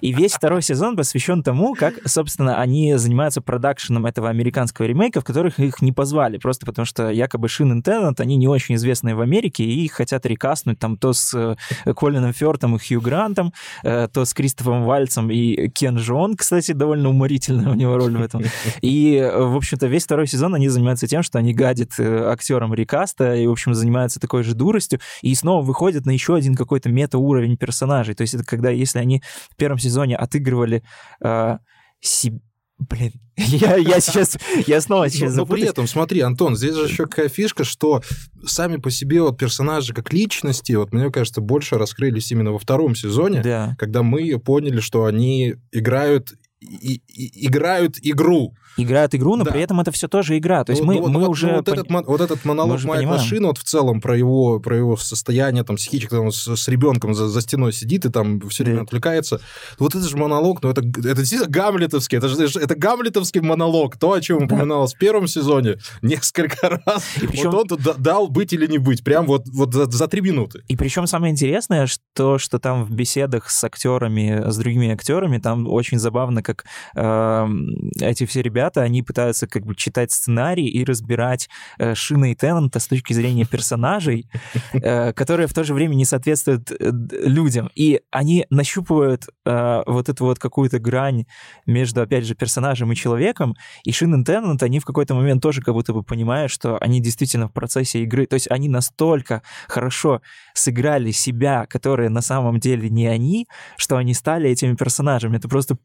И 0.00 0.14
весь 0.14 0.32
второй 0.32 0.62
сезон 0.62 0.96
посвящен 0.96 1.42
тому, 1.42 1.74
как, 1.74 1.94
собственно, 2.06 2.58
они 2.58 2.94
занимаются 2.96 3.42
продакшеном 3.42 4.06
этого 4.06 4.30
американского 4.30 4.86
ремейка, 4.86 5.20
в 5.20 5.24
которых 5.24 5.58
их 5.60 5.82
не 5.82 5.92
позвали, 5.92 6.38
просто 6.38 6.64
потому 6.64 6.86
что 6.86 7.10
якобы 7.10 7.48
Шин 7.48 7.78
и 7.78 7.82
Теннант, 7.82 8.20
они 8.20 8.36
не 8.36 8.48
очень 8.48 8.76
известные 8.76 9.14
в 9.14 9.20
Америке, 9.20 9.64
и 9.64 9.84
их 9.84 9.92
хотят 9.92 10.24
рекастнуть 10.24 10.78
там 10.78 10.96
то 10.96 11.12
с 11.12 11.34
э, 11.34 11.56
Колином 11.92 12.32
Фёртом 12.32 12.67
и 12.76 12.78
Хью 12.78 13.00
Грантом, 13.00 13.52
э, 13.82 14.08
то 14.12 14.24
с 14.24 14.34
Кристофом 14.34 14.84
Вальцем 14.84 15.30
и 15.30 15.68
Кен 15.68 15.98
Жон, 15.98 16.36
кстати, 16.36 16.72
довольно 16.72 17.08
уморительная 17.08 17.70
у 17.70 17.74
него 17.74 17.96
роль 17.96 18.16
в 18.16 18.22
этом. 18.22 18.42
И, 18.80 19.20
в 19.20 19.56
общем-то, 19.56 19.86
весь 19.86 20.04
второй 20.04 20.26
сезон 20.26 20.54
они 20.54 20.68
занимаются 20.68 21.06
тем, 21.06 21.22
что 21.22 21.38
они 21.38 21.54
гадят 21.54 21.90
э, 21.98 22.30
актерам 22.30 22.74
рекаста 22.74 23.34
и, 23.34 23.46
в 23.46 23.50
общем, 23.50 23.74
занимаются 23.74 24.20
такой 24.20 24.42
же 24.42 24.54
дуростью, 24.54 25.00
и 25.22 25.34
снова 25.34 25.64
выходят 25.64 26.06
на 26.06 26.10
еще 26.10 26.34
один 26.34 26.54
какой-то 26.54 26.88
мета-уровень 26.88 27.56
персонажей. 27.56 28.14
То 28.14 28.22
есть 28.22 28.34
это 28.34 28.44
когда, 28.44 28.70
если 28.70 28.98
они 28.98 29.22
в 29.50 29.56
первом 29.56 29.78
сезоне 29.78 30.16
отыгрывали 30.16 30.82
э, 31.22 31.58
си- 32.00 32.40
Блин, 32.78 33.12
я, 33.36 33.76
я 33.76 34.00
сейчас, 34.00 34.36
я 34.66 34.80
снова 34.80 35.08
сейчас 35.10 35.34
Но 35.34 35.44
при 35.44 35.60
запутаюсь. 35.60 35.70
этом, 35.70 35.86
смотри, 35.88 36.20
Антон, 36.20 36.56
здесь 36.56 36.74
же 36.74 36.84
еще 36.84 37.04
какая 37.06 37.28
фишка, 37.28 37.64
что 37.64 38.02
сами 38.46 38.76
по 38.76 38.90
себе 38.90 39.20
вот 39.22 39.36
персонажи 39.38 39.92
как 39.92 40.12
личности, 40.12 40.72
вот 40.72 40.92
мне 40.92 41.10
кажется, 41.10 41.40
больше 41.40 41.76
раскрылись 41.76 42.30
именно 42.30 42.52
во 42.52 42.58
втором 42.58 42.94
сезоне, 42.94 43.42
Да. 43.42 43.74
когда 43.78 44.02
мы 44.02 44.38
поняли, 44.38 44.80
что 44.80 45.04
они 45.06 45.56
играют 45.72 46.34
и- 46.60 47.00
и- 47.08 47.46
играют 47.46 47.96
игру. 48.02 48.54
Играют 48.76 49.12
игру, 49.14 49.34
но 49.36 49.44
Да. 49.44 49.50
при 49.50 49.60
этом 49.60 49.80
это 49.80 49.90
все 49.90 50.06
тоже 50.08 50.38
игра. 50.38 50.62
То 50.64 50.70
есть 50.70 50.82
Ну, 50.82 50.86
мы, 50.88 50.94
ну, 50.94 51.00
вот- 51.02 51.10
мы 51.10 51.20
вот- 51.20 51.28
уже... 51.30 51.46
ну, 51.48 51.54
вот, 51.56 51.68
пон- 51.68 51.72
этот, 51.72 52.06
вот 52.06 52.20
этот 52.20 52.44
монолог 52.44 52.80
понимаем. 52.82 53.20
Шина 53.20 53.48
вот 53.48 53.58
в 53.58 53.64
целом 53.64 54.00
про 54.00 54.16
его, 54.16 54.60
про 54.60 54.76
его 54.76 54.96
состояние 54.96 55.64
там, 55.64 55.76
психическое, 55.76 56.16
там, 56.18 56.30
с, 56.30 56.46
с 56.56 56.68
ребенком 56.68 57.14
за, 57.14 57.28
за 57.28 57.40
стеной 57.40 57.72
сидит 57.72 58.04
и 58.06 58.08
там 58.10 58.40
все 58.48 58.62
время 58.64 58.78
Да. 58.80 58.84
отвлекается. 58.84 59.40
Вот 59.78 59.94
это 59.96 60.06
же 60.08 60.16
монолог, 60.16 60.62
ну 60.62 60.70
это, 60.70 60.80
это 60.80 61.16
действительно 61.16 61.50
гамлетовский, 61.50 62.18
это 62.18 62.28
же 62.28 62.36
это 62.60 62.74
гамлетовский 62.76 63.40
монолог, 63.40 63.96
то, 63.96 64.12
о 64.12 64.20
чем 64.20 64.44
упоминалось 64.44 64.94
в 64.94 64.98
первом 64.98 65.26
сезоне 65.26 65.78
несколько 66.02 66.56
раз. 66.86 67.04
И 67.22 67.26
причем- 67.26 67.50
Вот 67.50 67.62
он 67.62 67.68
тут 67.68 67.82
да- 67.82 67.94
дал 67.94 68.28
быть 68.28 68.52
или 68.52 68.66
не 68.66 68.78
быть, 68.78 69.02
прям 69.02 69.26
вот, 69.26 69.48
вот 69.48 69.74
за, 69.74 69.90
за 69.90 70.06
три 70.06 70.20
минуты. 70.20 70.62
И 70.68 70.76
причем 70.76 71.06
самое 71.08 71.32
интересное, 71.32 71.86
что, 71.86 72.38
что 72.38 72.58
там 72.60 72.84
в 72.84 72.90
беседах 72.90 73.50
с 73.50 73.64
актерами, 73.64 74.48
с 74.50 74.56
другими 74.56 74.90
актерами, 74.92 75.38
там 75.38 75.66
очень 75.66 75.98
забавно, 75.98 76.42
как 76.48 76.64
эм, 76.94 77.90
эти 78.00 78.24
все 78.24 78.40
ребята, 78.40 78.82
они 78.82 79.02
пытаются 79.02 79.46
как 79.46 79.66
бы 79.66 79.74
читать 79.74 80.10
сценарий 80.12 80.66
и 80.66 80.82
разбирать 80.82 81.48
э, 81.78 81.94
Шина 81.94 82.32
и 82.32 82.34
Теннанта 82.34 82.80
с 82.80 82.86
точки 82.86 83.12
зрения 83.12 83.44
персонажей, 83.44 84.30
э, 84.72 85.12
которые 85.12 85.46
в 85.46 85.52
то 85.52 85.62
же 85.62 85.74
время 85.74 85.94
не 85.94 86.06
соответствуют 86.06 86.70
э, 86.70 86.90
людям. 87.22 87.70
И 87.74 88.00
они 88.10 88.46
нащупывают 88.48 89.26
э, 89.44 89.82
вот 89.86 90.08
эту 90.08 90.24
вот 90.24 90.38
какую-то 90.38 90.78
грань 90.78 91.26
между, 91.66 92.00
опять 92.00 92.24
же, 92.24 92.34
персонажем 92.34 92.90
и 92.92 92.96
человеком, 92.96 93.54
и 93.84 93.92
Шин 93.92 94.22
и 94.22 94.24
Теннант, 94.24 94.62
они 94.62 94.80
в 94.80 94.86
какой-то 94.86 95.14
момент 95.14 95.42
тоже 95.42 95.60
как 95.60 95.74
будто 95.74 95.92
бы 95.92 96.02
понимают, 96.02 96.50
что 96.50 96.78
они 96.78 97.00
действительно 97.00 97.48
в 97.48 97.52
процессе 97.52 98.02
игры, 98.02 98.26
то 98.26 98.34
есть 98.34 98.50
они 98.50 98.68
настолько 98.68 99.42
хорошо 99.68 100.22
сыграли 100.54 101.10
себя, 101.10 101.66
которые 101.66 102.08
на 102.08 102.22
самом 102.22 102.58
деле 102.58 102.88
не 102.88 103.06
они, 103.06 103.46
что 103.76 103.96
они 103.96 104.14
стали 104.14 104.50
этими 104.50 104.74
персонажами. 104.74 105.36
Это 105.36 105.48
просто... 105.48 105.76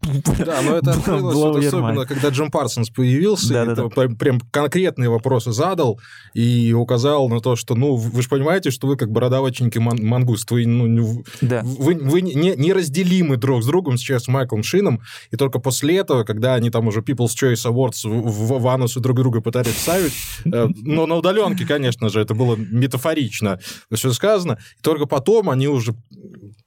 Да, 0.53 0.61
но 0.61 0.77
это 0.77 0.91
открылось 0.97 1.35
вот 1.35 1.55
особенно, 1.57 2.05
когда 2.05 2.29
Джим 2.29 2.51
Парсонс 2.51 2.89
появился, 2.89 3.47
и 3.47 3.53
Да-да-да. 3.53 3.81
это 3.85 3.89
прям- 3.95 4.15
прям 4.15 4.39
конкретные 4.51 5.09
вопросы 5.09 5.51
задал 5.51 5.99
и 6.33 6.73
указал 6.73 7.27
на 7.29 7.39
то, 7.39 7.55
что, 7.55 7.75
ну, 7.75 7.95
вы 7.95 8.21
же 8.21 8.29
понимаете, 8.29 8.71
что 8.71 8.87
вы 8.87 8.95
как 8.97 9.11
бородавочники 9.11 9.77
ман- 9.79 10.05
мангуст, 10.05 10.49
вы, 10.51 10.65
ну, 10.65 10.87
не- 10.87 11.23
Да. 11.41 11.61
вы, 11.63 11.95
вы 11.95 12.21
не, 12.21 12.33
неразделимы 12.55 13.37
друг 13.37 13.63
с 13.63 13.65
другом 13.65 13.97
сейчас 13.97 14.23
с 14.23 14.27
Майклом 14.27 14.63
Шином, 14.63 15.01
и 15.31 15.35
только 15.37 15.59
после 15.59 15.97
этого, 15.97 16.23
когда 16.23 16.53
они 16.55 16.69
там 16.69 16.87
уже 16.87 16.99
People's 17.01 17.29
Choice 17.41 17.65
Awards 17.69 18.07
в, 18.07 18.27
в, 18.29 18.59
в 18.61 18.67
анусы 18.67 18.99
друг 18.99 19.17
друга 19.17 19.41
пытались 19.41 19.73
вставить, 19.75 20.13
э, 20.45 20.67
но 20.81 21.05
на 21.07 21.15
удаленке, 21.15 21.65
конечно 21.65 22.09
же, 22.09 22.19
это 22.21 22.33
было 22.35 22.55
метафорично 22.55 23.59
все 23.93 24.11
сказано, 24.13 24.57
и 24.79 24.81
только 24.81 25.05
потом 25.05 25.49
они 25.49 25.67
уже 25.67 25.93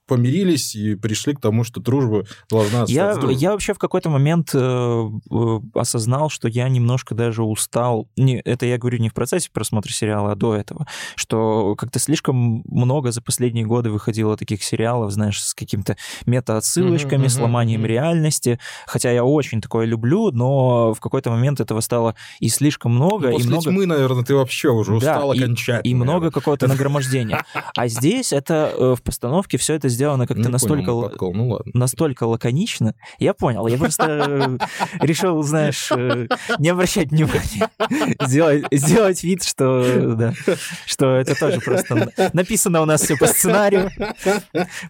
помирились 0.06 0.74
и 0.74 0.94
пришли 0.94 1.34
к 1.34 1.40
тому, 1.40 1.64
что 1.64 1.80
дружба 1.80 2.24
должна 2.50 2.84
Я, 2.88 3.04
остаться 3.08 3.20
дружбой. 3.20 3.34
я 3.42 3.50
вообще 3.52 3.74
в 3.74 3.78
какой-то 3.78 4.08
момент 4.10 4.50
э, 4.54 4.58
э, 5.30 5.60
осознал, 5.74 6.30
что 6.30 6.48
я 6.48 6.68
немножко 6.68 7.14
даже 7.14 7.42
устал. 7.42 8.08
Не, 8.16 8.40
это 8.40 8.66
я 8.66 8.78
говорю 8.78 8.98
не 8.98 9.08
в 9.08 9.14
процессе 9.14 9.50
просмотра 9.52 9.92
сериала, 9.92 10.32
а 10.32 10.34
до 10.36 10.54
этого. 10.54 10.86
Что 11.16 11.74
как-то 11.76 11.98
слишком 11.98 12.62
много 12.66 13.10
за 13.12 13.20
последние 13.22 13.64
годы 13.66 13.90
выходило 13.90 14.36
таких 14.36 14.62
сериалов, 14.62 15.10
знаешь, 15.12 15.42
с 15.42 15.54
какими-то 15.54 15.96
мета-отсылочками, 16.26 17.22
мгм, 17.22 17.28
сломанием 17.28 17.80
мгм. 17.80 17.88
реальности. 17.90 18.58
Хотя 18.86 19.10
я 19.10 19.24
очень 19.24 19.60
такое 19.60 19.86
люблю, 19.86 20.30
но 20.30 20.94
в 20.94 21.00
какой-то 21.00 21.30
момент 21.30 21.60
этого 21.60 21.80
стало 21.80 22.14
и 22.40 22.48
слишком 22.48 22.92
много, 22.94 23.28
Ну, 23.28 23.30
и 23.30 23.32
После 23.34 23.50
много... 23.50 23.70
тьмы, 23.70 23.86
наверное, 23.86 24.24
ты 24.24 24.34
вообще 24.34 24.68
уже 24.70 24.92
Да, 24.92 24.96
устал 24.96 25.32
и- 25.32 25.38
окончательно. 25.38 25.90
И 25.90 25.94
много 25.94 26.30
какого-то 26.30 26.68
нагромождения. 26.68 27.44
А 27.74 27.88
здесь 27.88 28.32
это 28.32 28.72
э, 28.76 28.94
в 28.96 29.02
постановке 29.02 29.58
все 29.58 29.74
это 29.74 29.88
сделано 29.96 30.26
как-то 30.26 30.48
настолько 30.48 30.92
понял, 30.92 31.02
подкол, 31.02 31.34
ну 31.34 31.48
ладно. 31.48 31.72
настолько 31.74 32.24
лаконично. 32.24 32.94
Я 33.18 33.34
понял, 33.34 33.66
я 33.66 33.78
просто 33.78 34.58
э, 34.60 35.04
решил, 35.04 35.42
знаешь, 35.42 35.88
э, 35.90 36.28
не 36.58 36.68
обращать 36.68 37.10
внимания, 37.10 37.70
сделать, 38.20 38.64
сделать 38.70 39.24
вид, 39.24 39.42
что, 39.42 40.14
да, 40.14 40.34
что 40.86 41.16
это 41.16 41.34
тоже 41.34 41.60
просто 41.60 42.12
написано 42.32 42.82
у 42.82 42.84
нас 42.84 43.00
все 43.02 43.16
по 43.16 43.26
сценарию. 43.26 43.90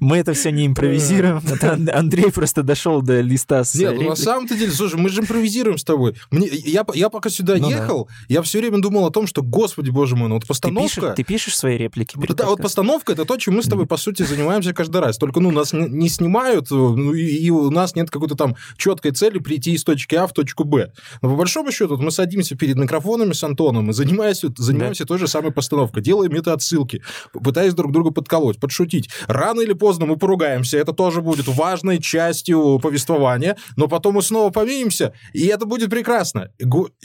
Мы 0.01 0.19
это 0.19 0.33
все 0.33 0.51
не 0.51 0.67
импровизируем. 0.67 1.39
Это 1.39 1.79
Андрей 1.97 2.33
просто 2.33 2.63
дошел 2.63 3.03
до 3.03 3.21
листа 3.21 3.65
с 3.65 3.75
Нет, 3.75 3.95
ну, 3.97 4.11
на 4.11 4.17
самом-то 4.17 4.57
деле, 4.57 4.73
слушай, 4.73 4.99
мы 4.99 5.09
же 5.09 5.21
импровизируем 5.21 5.79
с 5.79 5.85
тобой. 5.85 6.17
Мне, 6.31 6.49
я, 6.49 6.85
я 6.95 7.09
пока 7.09 7.31
сюда 7.31 7.55
Ну 7.57 7.71
да. 7.71 7.77
ехал, 7.77 8.09
я 8.29 8.43
все 8.43 8.59
время 8.59 8.81
думал 8.81 9.07
о 9.07 9.11
том, 9.11 9.27
что, 9.27 9.43
господи, 9.43 9.91
боже 9.91 10.17
мой, 10.17 10.29
ну 10.29 10.35
вот 10.35 10.43
ты 10.43 10.49
постановка... 10.49 10.89
пишешь, 10.89 11.15
ты 11.17 11.25
пишешь 11.25 11.57
свои 11.57 11.77
реплики? 11.77 12.19
Да, 12.35 12.47
вот 12.47 12.61
постановка 12.61 13.13
это 13.13 13.25
то, 13.25 13.37
чем 13.37 13.55
мы 13.55 13.63
с 13.63 13.69
тобой, 13.69 13.87
по 13.87 13.97
сути, 13.97 14.23
занимаемся 14.23 14.73
каждый 14.73 14.96
раз. 15.01 15.19
Только, 15.19 15.41
ну, 15.41 15.51
нас 15.51 15.73
не, 15.73 16.09
снимают, 16.09 16.71
ну, 16.71 17.13
и, 17.13 17.25
и 17.25 17.51
у 17.51 17.71
нас 17.71 17.95
нет 17.95 18.11
какой-то 18.11 18.35
там 18.35 18.57
четкой 18.77 19.13
цели 19.13 19.39
прийти 19.39 19.73
из 19.73 19.85
точки 19.85 20.15
А 20.15 20.27
в 20.27 20.33
точку 20.33 20.65
Б. 20.65 20.93
Но 21.23 21.31
по 21.31 21.37
большому 21.37 21.73
счету 21.73 21.97
вот 21.97 22.01
мы 22.01 22.11
садимся 22.11 22.57
перед 22.57 22.77
микрофонами 22.77 23.33
с 23.33 23.43
Антоном 23.45 23.91
и 23.91 23.93
занимаемся, 23.93 24.49
занимаемся 24.57 25.05
той 25.05 25.19
же 25.19 25.29
самой 25.29 25.53
постановкой, 25.53 26.03
делаем 26.03 26.33
мета-отсылки, 26.33 27.03
пытаясь 27.33 27.75
друг 27.75 27.93
друга 27.93 28.11
подколоть, 28.11 28.59
подшутить. 28.59 29.09
Рано 29.27 29.61
или 29.61 29.73
поздно 29.73 30.07
мы 30.07 30.17
поругаемся, 30.17 30.79
это 30.79 30.93
тоже 30.93 31.21
будет 31.21 31.49
важной 31.49 32.01
частью 32.01 32.79
повествования, 32.81 33.57
но 33.77 33.89
потом 33.89 34.15
мы 34.15 34.23
снова 34.23 34.51
помиримся, 34.51 35.13
и 35.33 35.47
это 35.47 35.67
будет 35.67 35.91
прекрасно. 35.91 36.51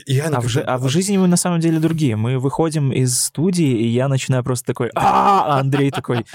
Я 0.05 0.27
А 0.27 0.41
в, 0.41 0.47
жи- 0.47 0.61
а 0.61 0.77
в 0.77 0.87
жизни 0.89 1.17
мы 1.17 1.27
на 1.27 1.37
самом 1.37 1.59
деле 1.59 1.79
другие. 1.79 2.15
Мы 2.15 2.39
выходим 2.39 2.91
из 2.91 3.19
студии, 3.19 3.81
и 3.81 3.87
я 3.87 4.07
начинаю 4.07 4.43
просто 4.43 4.67
такой, 4.67 4.89
а 4.95 5.59
Андрей 5.59 5.91
такой, 5.91 6.25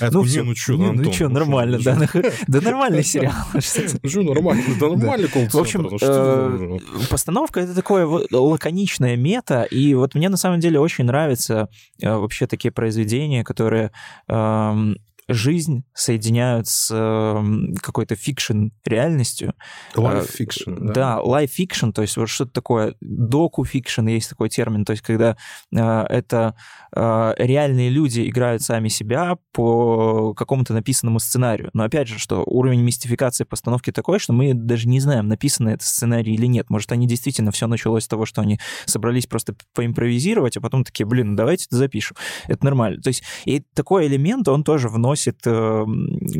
ну 0.00 0.22
все, 0.22 0.42
«Не, 0.42 0.92
ну 0.92 1.01
ну 1.06 1.12
что, 1.12 1.28
нормально, 1.28 1.78
да, 1.78 1.94
чё?» 1.94 2.00
нах- 2.00 2.34
да 2.46 2.60
нормальный 2.60 3.04
сериал. 3.04 3.32
Ну 4.14 4.22
нормально, 4.34 4.62
да 4.80 4.88
нормальный 4.88 5.28
колл-центр, 5.28 5.56
В 5.56 5.60
общем, 5.60 5.98
э, 6.00 6.78
постановка 7.10 7.60
это 7.60 7.74
такое 7.74 8.06
лаконичное 8.30 9.16
мета, 9.16 9.62
и 9.64 9.94
вот 9.94 10.14
мне 10.14 10.28
на 10.28 10.36
самом 10.36 10.60
деле 10.60 10.78
очень 10.80 11.04
нравятся 11.04 11.68
э, 12.00 12.14
вообще 12.14 12.46
такие 12.46 12.70
произведения, 12.72 13.44
которые 13.44 13.90
эм, 14.28 14.96
жизнь 15.28 15.84
соединяют 15.94 16.66
с 16.68 16.90
эм, 16.92 17.74
какой-то 17.80 18.16
fiction 18.16 18.68
реальностью. 18.84 19.54
Life 19.94 20.28
Э, 20.38 20.42
fiction, 20.42 20.76
Да, 20.92 20.92
да. 20.92 21.20
life 21.24 21.50
fiction, 21.58 21.92
то 21.92 22.02
есть 22.02 22.16
вот 22.16 22.28
что-то 22.28 22.52
такое, 22.52 22.94
docu-fiction, 23.00 24.06
есть 24.08 24.28
такой 24.30 24.48
термин, 24.48 24.84
то 24.84 24.92
есть 24.92 25.02
когда 25.02 25.36
э, 25.74 25.78
это 25.78 26.54
э, 26.94 27.34
реальные 27.38 27.90
люди 27.90 28.28
играют 28.28 28.62
сами 28.62 28.88
себя 28.88 29.36
по 29.52 30.34
какому-то 30.34 30.74
написанному 30.74 31.20
сценарию. 31.20 31.70
Но 31.72 31.84
опять 31.84 32.08
же, 32.08 32.18
что 32.18 32.42
уровень 32.44 32.82
мистификации 32.82 33.44
постановки 33.44 33.92
такой, 33.92 34.18
что 34.18 34.32
мы 34.32 34.54
даже 34.54 34.88
не 34.88 35.00
знаем, 35.00 35.28
написано 35.28 35.70
это 35.70 35.84
сценарий 35.84 36.34
или 36.34 36.46
нет. 36.46 36.68
Может, 36.68 36.92
они 36.92 37.06
действительно, 37.06 37.52
все 37.52 37.66
началось 37.66 38.04
с 38.04 38.08
того, 38.08 38.26
что 38.26 38.40
они 38.40 38.58
собрались 38.86 39.26
просто 39.26 39.54
поимпровизировать, 39.74 40.56
а 40.56 40.60
потом 40.60 40.84
такие, 40.84 41.06
блин, 41.06 41.30
ну 41.30 41.36
давайте 41.36 41.66
это 41.66 41.76
запишем. 41.76 42.16
Это 42.48 42.64
нормально. 42.64 43.00
То 43.00 43.08
есть 43.08 43.22
и 43.44 43.60
такой 43.74 44.06
элемент, 44.06 44.48
он 44.48 44.64
тоже 44.64 44.88
вносит 44.88 45.11
вносит 45.12 45.40
э, 45.44 45.84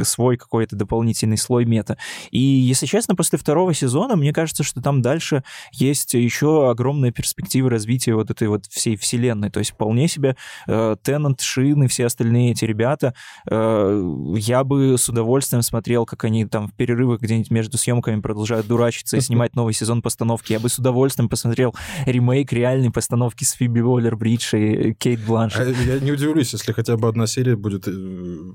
свой 0.03 0.37
какой-то 0.39 0.77
дополнительный 0.77 1.37
слой 1.37 1.67
мета. 1.67 1.99
И, 2.31 2.39
если 2.39 2.87
честно, 2.87 3.15
после 3.15 3.39
второго 3.39 3.75
сезона, 3.75 4.17
мне 4.17 4.33
кажется, 4.33 4.63
что 4.63 4.81
там 4.81 5.03
дальше 5.03 5.45
есть 5.73 6.15
еще 6.15 6.71
огромная 6.71 7.13
перспектива 7.13 7.69
развития 7.69 8.15
вот 8.15 8.31
этой 8.31 8.49
вот 8.49 8.65
всей 8.67 8.97
вселенной. 8.97 9.51
То 9.51 9.59
есть 9.59 9.73
вполне 9.73 10.09
себе 10.09 10.37
э, 10.67 10.97
Теннант, 11.03 11.43
Шин 11.43 11.85
и 11.85 11.87
все 11.87 12.07
остальные 12.07 12.53
эти 12.53 12.65
ребята, 12.65 13.15
э, 13.47 14.15
я 14.37 14.65
бы 14.65 14.97
с 14.97 15.09
удовольствием 15.09 15.63
смотрел, 15.63 16.07
как 16.07 16.25
они 16.25 16.47
там 16.47 16.69
в 16.69 16.75
перерывах 16.75 17.21
где-нибудь 17.21 17.51
между 17.51 17.77
съемками 17.77 18.21
продолжают 18.21 18.67
дурачиться 18.67 19.19
и 19.19 19.21
снимать 19.33 19.55
новый 19.55 19.75
сезон 19.75 20.01
постановки. 20.01 20.53
Я 20.53 20.61
бы 20.61 20.71
с 20.71 20.79
удовольствием 20.79 21.29
посмотрел 21.29 21.75
ремейк 22.07 22.53
реальной 22.53 22.91
постановки 22.91 23.45
с 23.45 23.53
Фиби 23.53 23.81
Уоллер-Бридж 23.81 24.57
и 24.57 24.95
Кейт 24.95 25.21
Бланш. 25.27 25.57
А 25.57 25.65
я 25.65 26.01
не 26.01 26.13
удивлюсь, 26.13 26.55
если 26.55 26.73
хотя 26.73 26.97
бы 26.97 27.09
одна 27.09 27.27
серия 27.27 27.55
будет 27.55 27.87
э, 27.87 27.93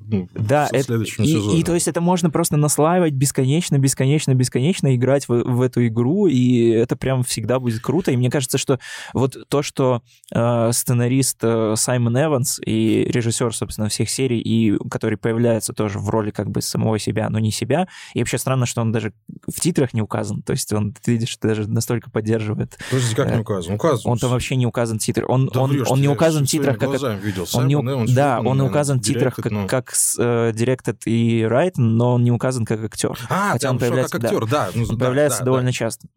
ну, 0.09 0.29
да, 0.33 0.67
в 0.67 0.73
это, 0.73 0.83
следующем 0.83 1.23
и, 1.23 1.27
сезоне. 1.27 1.59
И 1.59 1.63
то 1.63 1.73
есть 1.73 1.87
это 1.87 2.01
можно 2.01 2.29
просто 2.29 2.57
наслаивать 2.57 3.13
бесконечно, 3.13 3.77
бесконечно, 3.77 4.33
бесконечно, 4.33 4.95
играть 4.95 5.27
в, 5.27 5.43
в 5.43 5.61
эту 5.61 5.85
игру, 5.87 6.27
и 6.27 6.69
это 6.69 6.95
прям 6.95 7.23
всегда 7.23 7.59
будет 7.59 7.81
круто. 7.81 8.11
И 8.11 8.17
мне 8.17 8.29
кажется, 8.29 8.57
что 8.57 8.79
вот 9.13 9.37
то, 9.49 9.61
что 9.61 10.01
э, 10.33 10.71
сценарист 10.71 11.39
э, 11.41 11.73
Саймон 11.75 12.17
Эванс 12.17 12.59
и 12.65 13.05
режиссер, 13.09 13.53
собственно, 13.55 13.89
всех 13.89 14.09
серий, 14.09 14.39
и 14.39 14.77
который 14.89 15.17
появляется 15.17 15.73
тоже 15.73 15.99
в 15.99 16.09
роли 16.09 16.31
как 16.31 16.49
бы 16.49 16.61
самого 16.61 16.99
себя, 16.99 17.29
но 17.29 17.39
не 17.39 17.51
себя. 17.51 17.87
И 18.13 18.19
вообще 18.19 18.37
странно, 18.37 18.65
что 18.65 18.81
он 18.81 18.91
даже 18.91 19.13
в 19.47 19.59
титрах 19.59 19.93
не 19.93 20.01
указан. 20.01 20.41
То 20.41 20.51
есть 20.51 20.71
он, 20.71 20.93
ты 20.93 21.13
видишь, 21.13 21.37
даже 21.37 21.69
настолько 21.69 22.09
поддерживает. 22.09 22.77
Подожди, 22.89 23.15
как 23.15 23.29
не 23.29 23.37
э, 23.37 23.41
указан? 23.41 23.75
Указан. 23.75 24.11
Он 24.11 24.17
там 24.17 24.31
вообще 24.31 24.55
не 24.55 24.65
указан 24.65 24.99
титр. 24.99 25.25
Он, 25.27 25.47
Да 25.47 25.61
он, 25.61 25.71
врешь 25.71 25.87
он 25.89 26.01
не 26.01 26.07
указан 26.07 26.45
в 26.45 26.47
титрах 26.47 26.77
как... 26.77 27.23
видел. 27.23 27.45
Он 27.53 27.67
не, 27.67 28.13
да, 28.13 28.39
он 28.39 28.61
указан 28.61 28.99
в 28.99 29.01
титрах 29.01 29.35
как, 29.35 29.67
как 29.67 29.96
с, 29.97 30.15
э, 30.19 30.51
и 31.05 31.41
written, 31.41 31.81
но 31.81 32.13
он 32.13 32.23
не 32.23 32.31
указан 32.31 32.65
как 32.65 32.83
актер. 32.83 33.17
А, 33.29 33.53
хотя 33.53 33.69
он 33.69 33.79
появляется, 33.79 34.19
как 34.19 34.25
актер, 34.25 34.47
да. 34.47 34.69
ну, 34.73 34.83
Он 34.83 34.97
да, 34.97 35.05
появляется 35.05 35.39
да, 35.39 35.45
довольно 35.45 35.71
часто. 35.71 36.07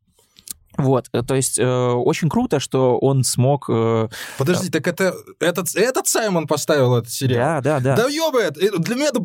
Вот, 0.80 1.06
э, 1.12 1.22
то 1.22 1.34
есть 1.34 1.58
э, 1.58 1.64
очень 1.66 2.28
круто, 2.28 2.60
что 2.60 2.98
он 2.98 3.24
смог... 3.24 3.66
э, 3.68 4.08
Подожди, 4.38 4.68
так 4.70 4.86
это 4.88 5.14
этот, 5.40 5.74
этот 5.76 6.08
Саймон 6.08 6.46
поставил 6.46 6.96
этот 6.96 7.10
сериал? 7.10 7.60
да, 7.62 7.80
да, 7.80 7.96
да. 7.96 7.96
Да 8.04 8.08
ёбает! 8.08 8.56
э, 8.58 8.70
Для 8.78 8.94
меня 8.96 9.08
это... 9.08 9.20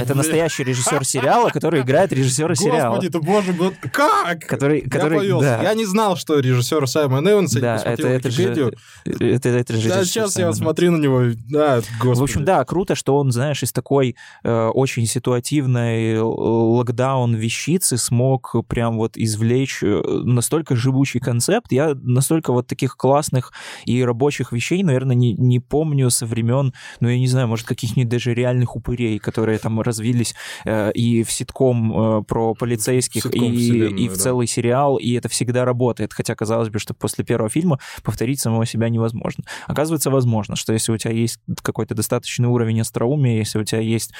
Это 0.00 0.14
настоящий 0.14 0.64
режиссер 0.64 1.04
сериала, 1.04 1.48
который 1.50 1.80
играет 1.82 2.12
режиссера 2.12 2.54
сериала. 2.54 2.96
Господи, 2.96 3.10
ты 3.10 3.20
боже 3.20 3.52
мой, 3.52 3.74
как? 3.92 4.40
Который, 4.46 4.82
Я 4.82 4.88
который, 4.90 5.18
повелся. 5.18 5.58
да, 5.58 5.62
Я 5.62 5.74
не 5.74 5.84
знал, 5.84 6.16
что 6.16 6.38
режиссер 6.38 6.86
Саймон 6.86 7.28
Эванс, 7.28 7.54
я 7.54 7.60
да, 7.60 7.76
это, 7.76 8.08
это 8.08 8.30
же, 8.30 8.72
это, 9.04 9.48
это 9.48 9.76
же 9.76 9.88
Да, 9.88 10.04
сейчас 10.04 10.26
я 10.36 10.42
Саймон. 10.42 10.54
смотрю 10.54 10.92
на 10.92 10.96
него, 11.02 11.22
да, 11.48 11.80
господи. 12.00 12.20
В 12.20 12.22
общем, 12.22 12.44
да, 12.44 12.64
круто, 12.64 12.94
что 12.94 13.16
он, 13.16 13.32
знаешь, 13.32 13.62
из 13.62 13.72
такой 13.72 14.16
э, 14.44 14.66
очень 14.68 15.06
ситуативной 15.06 16.14
л- 16.16 16.74
локдаун 16.76 17.34
вещицы 17.34 17.96
смог 17.98 18.54
прям 18.68 18.96
вот 18.96 19.16
извлечь 19.16 19.80
э, 19.82 20.00
настолько 20.24 20.76
живучий 20.92 21.20
концепт. 21.20 21.72
Я 21.72 21.94
настолько 22.02 22.52
вот 22.52 22.66
таких 22.66 22.96
классных 22.96 23.52
и 23.86 24.04
рабочих 24.04 24.52
вещей, 24.52 24.82
наверное, 24.82 25.16
не, 25.16 25.32
не 25.32 25.58
помню 25.58 26.10
со 26.10 26.26
времен, 26.26 26.72
ну, 27.00 27.08
я 27.08 27.18
не 27.18 27.26
знаю, 27.26 27.48
может, 27.48 27.66
каких-нибудь 27.66 28.10
даже 28.10 28.34
реальных 28.34 28.76
упырей, 28.76 29.18
которые 29.18 29.58
там 29.58 29.80
развились 29.80 30.34
э, 30.64 30.92
и 30.92 31.22
в 31.22 31.32
ситком 31.32 31.92
э, 31.92 32.22
про 32.24 32.54
полицейских, 32.54 33.22
Ситком 33.22 33.52
и, 33.52 34.04
и 34.04 34.08
в 34.08 34.14
да. 34.14 34.18
целый 34.18 34.46
сериал, 34.46 34.96
и 34.96 35.12
это 35.12 35.28
всегда 35.28 35.64
работает. 35.64 36.12
Хотя, 36.12 36.34
казалось 36.34 36.68
бы, 36.68 36.78
что 36.78 36.94
после 36.94 37.24
первого 37.24 37.48
фильма 37.48 37.78
повторить 38.02 38.40
самого 38.40 38.66
себя 38.66 38.88
невозможно. 38.88 39.44
Оказывается, 39.66 40.10
возможно, 40.10 40.56
что 40.56 40.72
если 40.72 40.92
у 40.92 40.98
тебя 40.98 41.12
есть 41.12 41.40
какой-то 41.62 41.94
достаточный 41.94 42.48
уровень 42.48 42.80
остроумия, 42.80 43.38
если 43.38 43.58
у 43.58 43.64
тебя 43.64 43.80
есть 43.80 44.12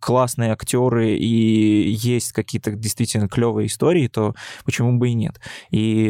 классные 0.00 0.52
актеры 0.52 1.16
и 1.16 1.90
есть 1.90 2.32
какие-то 2.32 2.72
действительно 2.72 3.28
клевые 3.28 3.66
истории, 3.66 4.08
то 4.08 4.34
почему 4.64 4.98
бы 4.98 5.08
и 5.08 5.14
нет? 5.14 5.40
И 5.70 6.07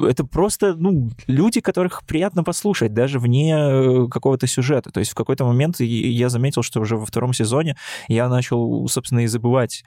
это 0.00 0.24
просто, 0.24 0.74
ну, 0.74 1.10
люди, 1.26 1.60
которых 1.60 2.04
приятно 2.04 2.44
послушать, 2.44 2.94
даже 2.94 3.18
вне 3.18 3.56
э, 3.56 4.08
какого-то 4.08 4.46
сюжета. 4.46 4.90
То 4.90 5.00
есть 5.00 5.12
в 5.12 5.14
какой-то 5.14 5.44
момент 5.44 5.80
я 5.80 6.28
заметил, 6.28 6.62
что 6.62 6.80
уже 6.80 6.96
во 6.96 7.06
втором 7.06 7.32
сезоне 7.32 7.76
я 8.08 8.28
начал, 8.28 8.86
собственно, 8.88 9.20
и 9.20 9.26
забывать 9.26 9.84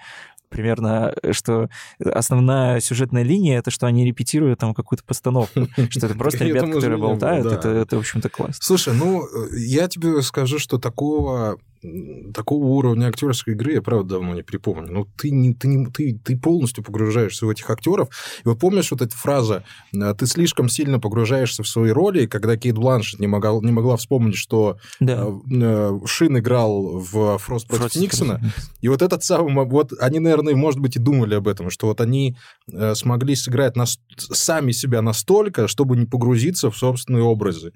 примерно, 0.49 1.15
что 1.31 1.69
основная 2.03 2.81
сюжетная 2.81 3.23
линия 3.23 3.57
это 3.57 3.71
что 3.71 3.87
они 3.87 4.05
репетируют 4.05 4.59
там 4.59 4.73
какую-то 4.73 5.03
постановку, 5.03 5.67
что 5.89 6.05
это 6.05 6.15
просто 6.15 6.43
ребята, 6.43 6.67
которые 6.67 6.99
болтают, 6.99 7.47
это, 7.65 7.95
в 7.95 7.99
общем-то, 7.99 8.29
классно. 8.29 8.55
Слушай, 8.59 8.93
ну, 8.93 9.23
э, 9.23 9.57
я 9.57 9.87
тебе 9.87 10.21
скажу, 10.21 10.59
что 10.59 10.77
такого, 10.77 11.57
такого 12.33 12.65
уровня 12.65 13.07
актерской 13.07 13.53
игры 13.53 13.73
я, 13.73 13.81
правда, 13.81 14.15
давно 14.15 14.35
не 14.35 14.43
припомню. 14.43 14.91
Ну, 14.91 15.07
ты, 15.17 15.31
не, 15.31 15.53
ты, 15.53 15.67
не, 15.67 15.87
ты, 15.87 16.19
ты 16.23 16.37
полностью 16.37 16.83
погружаешься 16.83 17.45
в 17.45 17.49
этих 17.49 17.69
актеров. 17.69 18.09
И 18.43 18.47
вот 18.47 18.59
помнишь 18.59 18.91
вот 18.91 19.01
эта 19.01 19.15
фраза 19.15 19.63
э, 19.93 20.13
«ты 20.17 20.27
слишком 20.27 20.69
сильно 20.69 20.99
погружаешься 20.99 21.63
в 21.63 21.67
свои 21.67 21.91
роли», 21.91 22.27
когда 22.27 22.55
Кейт 22.55 22.75
Бланшет 22.75 23.19
не 23.19 23.27
могла, 23.27 23.59
не 23.61 23.71
могла 23.71 23.97
вспомнить, 23.97 24.35
что 24.35 24.77
Да. 24.99 25.25
э, 25.25 25.55
э, 25.61 25.99
Шин 26.05 26.37
играл 26.37 26.99
в 26.99 27.37
«Фрост 27.39 27.67
против 27.67 27.81
Против 27.81 28.01
Никсона», 28.01 28.41
И 28.81 28.87
вот 28.87 29.01
этот 29.01 29.23
самый, 29.23 29.65
вот 29.65 29.93
они, 29.99 30.19
наверное, 30.19 30.55
может 30.55 30.79
быть, 30.79 30.95
и 30.95 30.99
думали 30.99 31.35
об 31.35 31.47
этом, 31.47 31.69
что 31.69 31.87
вот 31.87 32.01
они 32.01 32.37
смогли 32.93 33.35
сыграть 33.35 33.75
нас, 33.75 33.99
сами 34.17 34.71
себя 34.71 35.01
настолько, 35.01 35.67
чтобы 35.67 35.97
не 35.97 36.05
погрузиться 36.05 36.69
в 36.69 36.77
собственные 36.77 37.23
образы. 37.23 37.73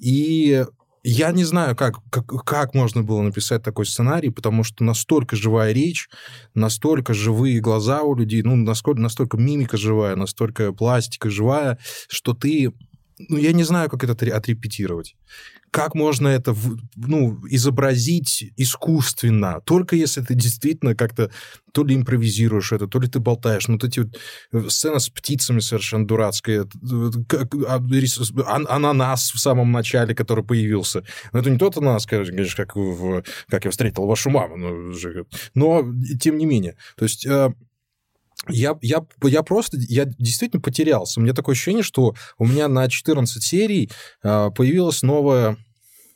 И 0.00 0.64
я 1.08 1.30
не 1.30 1.44
знаю, 1.44 1.76
как, 1.76 2.00
как, 2.10 2.26
как 2.26 2.74
можно 2.74 3.04
было 3.04 3.22
написать 3.22 3.62
такой 3.62 3.86
сценарий, 3.86 4.30
потому 4.30 4.64
что 4.64 4.82
настолько 4.82 5.36
живая 5.36 5.72
речь, 5.72 6.08
настолько 6.54 7.14
живые 7.14 7.60
глаза 7.60 8.02
у 8.02 8.16
людей, 8.16 8.42
ну, 8.42 8.56
насколько, 8.56 9.00
настолько 9.00 9.36
мимика 9.36 9.76
живая, 9.76 10.16
настолько 10.16 10.72
пластика 10.72 11.30
живая, 11.30 11.78
что 12.08 12.34
ты... 12.34 12.72
Ну, 13.18 13.36
я 13.36 13.52
не 13.52 13.62
знаю, 13.62 13.88
как 13.88 14.02
это 14.02 14.14
отре- 14.14 14.32
отрепетировать. 14.32 15.14
Как 15.76 15.94
можно 15.94 16.28
это 16.28 16.56
ну, 16.96 17.38
изобразить 17.50 18.52
искусственно? 18.56 19.60
Только 19.64 19.94
если 19.94 20.22
ты 20.22 20.34
действительно 20.34 20.94
как-то 20.94 21.30
то 21.72 21.84
ли 21.84 21.94
импровизируешь 21.94 22.72
это, 22.72 22.86
то 22.86 22.98
ли 22.98 23.08
ты 23.08 23.18
болтаешь. 23.20 23.68
Ну, 23.68 23.74
вот 23.74 23.84
эти 23.84 24.00
вот 24.00 24.18
э, 24.52 24.70
сцена 24.70 24.98
с 24.98 25.10
птицами 25.10 25.60
совершенно 25.60 26.06
как, 27.28 27.54
а, 27.68 27.76
ананас 28.68 29.32
в 29.32 29.38
самом 29.38 29.70
начале, 29.70 30.14
который 30.14 30.42
появился. 30.42 31.04
Но 31.32 31.40
это 31.40 31.50
не 31.50 31.58
тот 31.58 31.76
ананас, 31.76 32.06
конечно, 32.06 32.34
как, 32.56 32.74
в, 32.74 33.22
как 33.50 33.66
я 33.66 33.70
встретил 33.70 34.06
вашу 34.06 34.30
маму. 34.30 34.56
ну, 34.56 34.94
же. 34.94 35.26
Но, 35.54 35.84
тем 36.18 36.38
не 36.38 36.46
менее. 36.46 36.76
То 36.96 37.04
есть... 37.04 37.26
э, 37.26 37.52
я, 38.48 38.78
я, 38.80 39.04
я 39.22 39.42
просто, 39.42 39.76
я 39.88 40.04
действительно 40.04 40.60
потерялся. 40.60 41.18
У 41.18 41.22
меня 41.22 41.32
такое 41.32 41.54
ощущение, 41.54 41.82
что 41.82 42.14
у 42.38 42.46
меня 42.46 42.68
на 42.68 42.88
14 42.88 43.42
серий 43.42 43.90
э, 44.22 44.50
появилась 44.54 45.02
новая, 45.02 45.56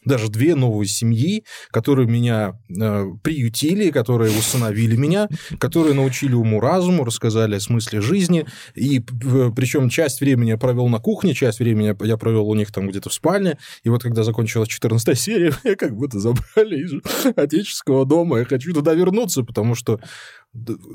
даже 0.04 0.28
две 0.28 0.54
новые 0.54 0.88
семьи, 0.88 1.44
которые 1.70 2.08
меня 2.08 2.58
э, 2.68 3.04
приютили, 3.22 3.90
которые 3.90 4.36
усыновили 4.36 4.96
меня, 4.96 5.28
которые 5.58 5.94
научили 5.94 6.34
уму-разуму, 6.34 7.04
рассказали 7.04 7.56
о 7.56 7.60
смысле 7.60 8.00
жизни. 8.00 8.46
И 8.74 9.00
причем 9.00 9.88
часть 9.88 10.20
времени 10.20 10.50
я 10.50 10.58
провел 10.58 10.88
на 10.88 10.98
кухне, 10.98 11.34
часть 11.34 11.58
времени 11.58 11.94
я 12.04 12.16
провел 12.16 12.48
у 12.48 12.54
них 12.54 12.72
там 12.72 12.88
где-то 12.88 13.10
в 13.10 13.14
спальне. 13.14 13.58
И 13.82 13.88
вот 13.88 14.02
когда 14.02 14.24
закончилась 14.24 14.68
14 14.68 15.18
серия, 15.18 15.52
меня 15.64 15.76
как 15.76 15.94
будто 15.94 16.18
забрали 16.18 16.84
из 16.84 16.92
отеческого 17.36 18.06
дома. 18.06 18.38
Я 18.38 18.44
хочу 18.44 18.72
туда 18.72 18.94
вернуться, 18.94 19.42
потому 19.42 19.74
что 19.74 20.00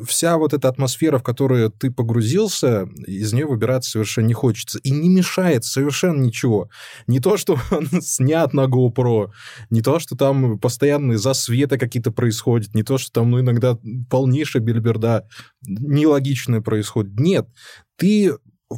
вся 0.06 0.38
вот 0.38 0.54
эта 0.54 0.68
атмосфера, 0.68 1.18
в 1.18 1.24
которую 1.24 1.72
ты 1.72 1.90
погрузился, 1.90 2.90
из 3.08 3.32
нее 3.34 3.46
выбираться 3.46 3.92
совершенно 3.92 4.28
не 4.28 4.34
хочется. 4.34 4.80
И 4.80 4.92
не 4.92 5.10
мешает 5.10 5.64
совершенно 5.64 6.22
ничего. 6.22 6.70
Не 7.08 7.20
то, 7.20 7.38
что 7.38 7.58
он 7.72 7.88
снят 8.02 8.54
на 8.54 8.66
GoPro, 8.66 9.30
не 9.70 9.82
то, 9.82 10.00
что 10.00 10.16
там 10.16 10.60
постоянные 10.60 11.18
засветы 11.18 11.78
какие-то 11.78 12.12
происходят, 12.12 12.74
не 12.74 12.84
то, 12.84 12.98
что 12.98 13.12
там 13.12 13.32
ну, 13.32 13.40
иногда 13.40 13.78
полнейшая 14.10 14.62
бельберда 14.62 15.28
нелогичная 15.66 16.62
происходит. 16.62 17.18
Нет, 17.20 17.48
ты 17.96 18.34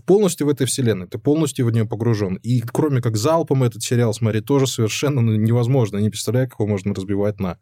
полностью 0.05 0.47
в 0.47 0.49
этой 0.49 0.67
вселенной, 0.67 1.07
ты 1.07 1.17
полностью 1.17 1.65
в 1.65 1.71
нее 1.71 1.85
погружен. 1.85 2.35
И 2.43 2.61
кроме 2.61 3.01
как 3.01 3.17
залпом 3.17 3.63
этот 3.63 3.81
сериал 3.81 4.13
смотреть 4.13 4.45
тоже 4.45 4.67
совершенно 4.67 5.21
ну, 5.21 5.35
невозможно. 5.35 5.97
Я 5.97 6.03
не 6.03 6.09
представляю, 6.09 6.47
как 6.49 6.59
его 6.59 6.69
можно 6.69 6.93
разбивать 6.93 7.39
на 7.39 7.57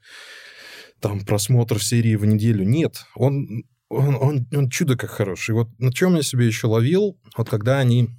там 1.07 1.19
просмотр 1.25 1.81
серии 1.83 2.15
в 2.15 2.25
неделю. 2.25 2.65
Нет, 2.65 3.05
он, 3.15 3.63
он, 3.89 4.15
он, 4.15 4.47
он 4.53 4.69
чудо 4.69 4.97
как 4.97 5.11
хороший. 5.11 5.53
Вот 5.53 5.67
на 5.77 5.93
чем 5.93 6.15
я 6.15 6.23
себе 6.23 6.47
еще 6.47 6.67
ловил, 6.67 7.17
вот 7.37 7.49
когда 7.49 7.77
они... 7.79 8.09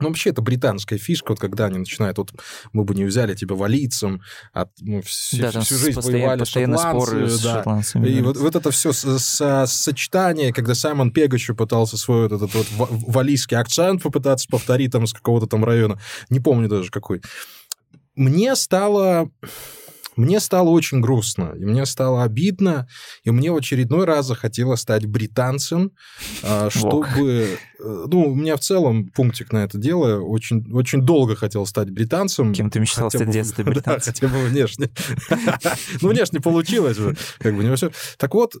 Ну, 0.00 0.08
вообще, 0.08 0.30
это 0.30 0.42
британская 0.42 0.98
фишка, 0.98 1.30
вот 1.32 1.38
когда 1.38 1.66
они 1.66 1.78
начинают, 1.78 2.18
вот 2.18 2.32
мы 2.72 2.82
бы 2.84 2.94
не 2.96 3.04
взяли 3.04 3.34
тебя 3.34 3.54
валийцем, 3.54 4.22
а 4.52 4.66
мы 4.80 5.02
всю, 5.02 5.36
Да, 5.36 5.50
всю 5.60 5.76
с- 5.76 5.80
жизнь 5.80 5.94
постоянно, 5.94 6.18
воевали 6.20 6.38
постоянно 6.40 6.76
шотландцы, 6.78 7.06
споры 7.06 7.28
с 7.28 7.40
да. 7.42 7.54
шотландцами. 7.54 8.08
И 8.08 8.20
вот, 8.22 8.36
вот 8.38 8.56
это 8.56 8.70
все 8.72 8.92
сочетание, 9.66 10.52
когда 10.52 10.74
Саймон 10.74 11.12
Пег 11.12 11.34
еще 11.34 11.54
пытался 11.54 11.96
свой 11.96 12.28
вот 12.28 12.32
этот 12.32 12.54
вот 12.54 12.66
ва- 12.72 12.88
валийский 12.90 13.56
акцент 13.56 14.02
попытаться 14.02 14.48
повторить 14.50 14.90
там 14.92 15.06
с 15.06 15.12
какого-то 15.12 15.46
там 15.46 15.64
района, 15.64 16.00
не 16.28 16.40
помню 16.40 16.68
даже 16.68 16.90
какой. 16.90 17.20
Мне 18.16 18.56
стало 18.56 19.30
мне 20.16 20.40
стало 20.40 20.68
очень 20.70 21.00
грустно, 21.00 21.52
и 21.56 21.64
мне 21.64 21.86
стало 21.86 22.22
обидно, 22.22 22.88
и 23.24 23.30
мне 23.30 23.50
в 23.50 23.56
очередной 23.56 24.04
раз 24.04 24.26
захотелось 24.26 24.80
стать 24.80 25.06
британцем, 25.06 25.92
а, 26.42 26.70
чтобы... 26.74 27.58
Э, 27.80 28.04
ну, 28.08 28.30
у 28.30 28.34
меня 28.34 28.56
в 28.56 28.60
целом 28.60 29.08
пунктик 29.08 29.52
на 29.52 29.64
это 29.64 29.78
дело. 29.78 30.20
Очень, 30.20 30.72
очень 30.72 31.02
долго 31.02 31.36
хотел 31.36 31.66
стать 31.66 31.90
британцем. 31.90 32.52
Кем 32.52 32.70
ты 32.70 32.80
мечтал 32.80 33.10
стать 33.10 33.28
в 33.28 33.30
детстве 33.30 33.64
британцем? 33.64 34.12
Да, 34.12 34.28
хотя 34.28 34.28
бы 34.28 34.44
внешне. 34.46 34.90
Ну, 36.00 36.08
внешне 36.10 36.40
получилось 36.40 36.96
же. 36.96 37.16
Как 37.38 37.54
бы 37.56 37.64
не 37.64 37.74
все. 37.76 37.90
Так 38.18 38.34
вот, 38.34 38.56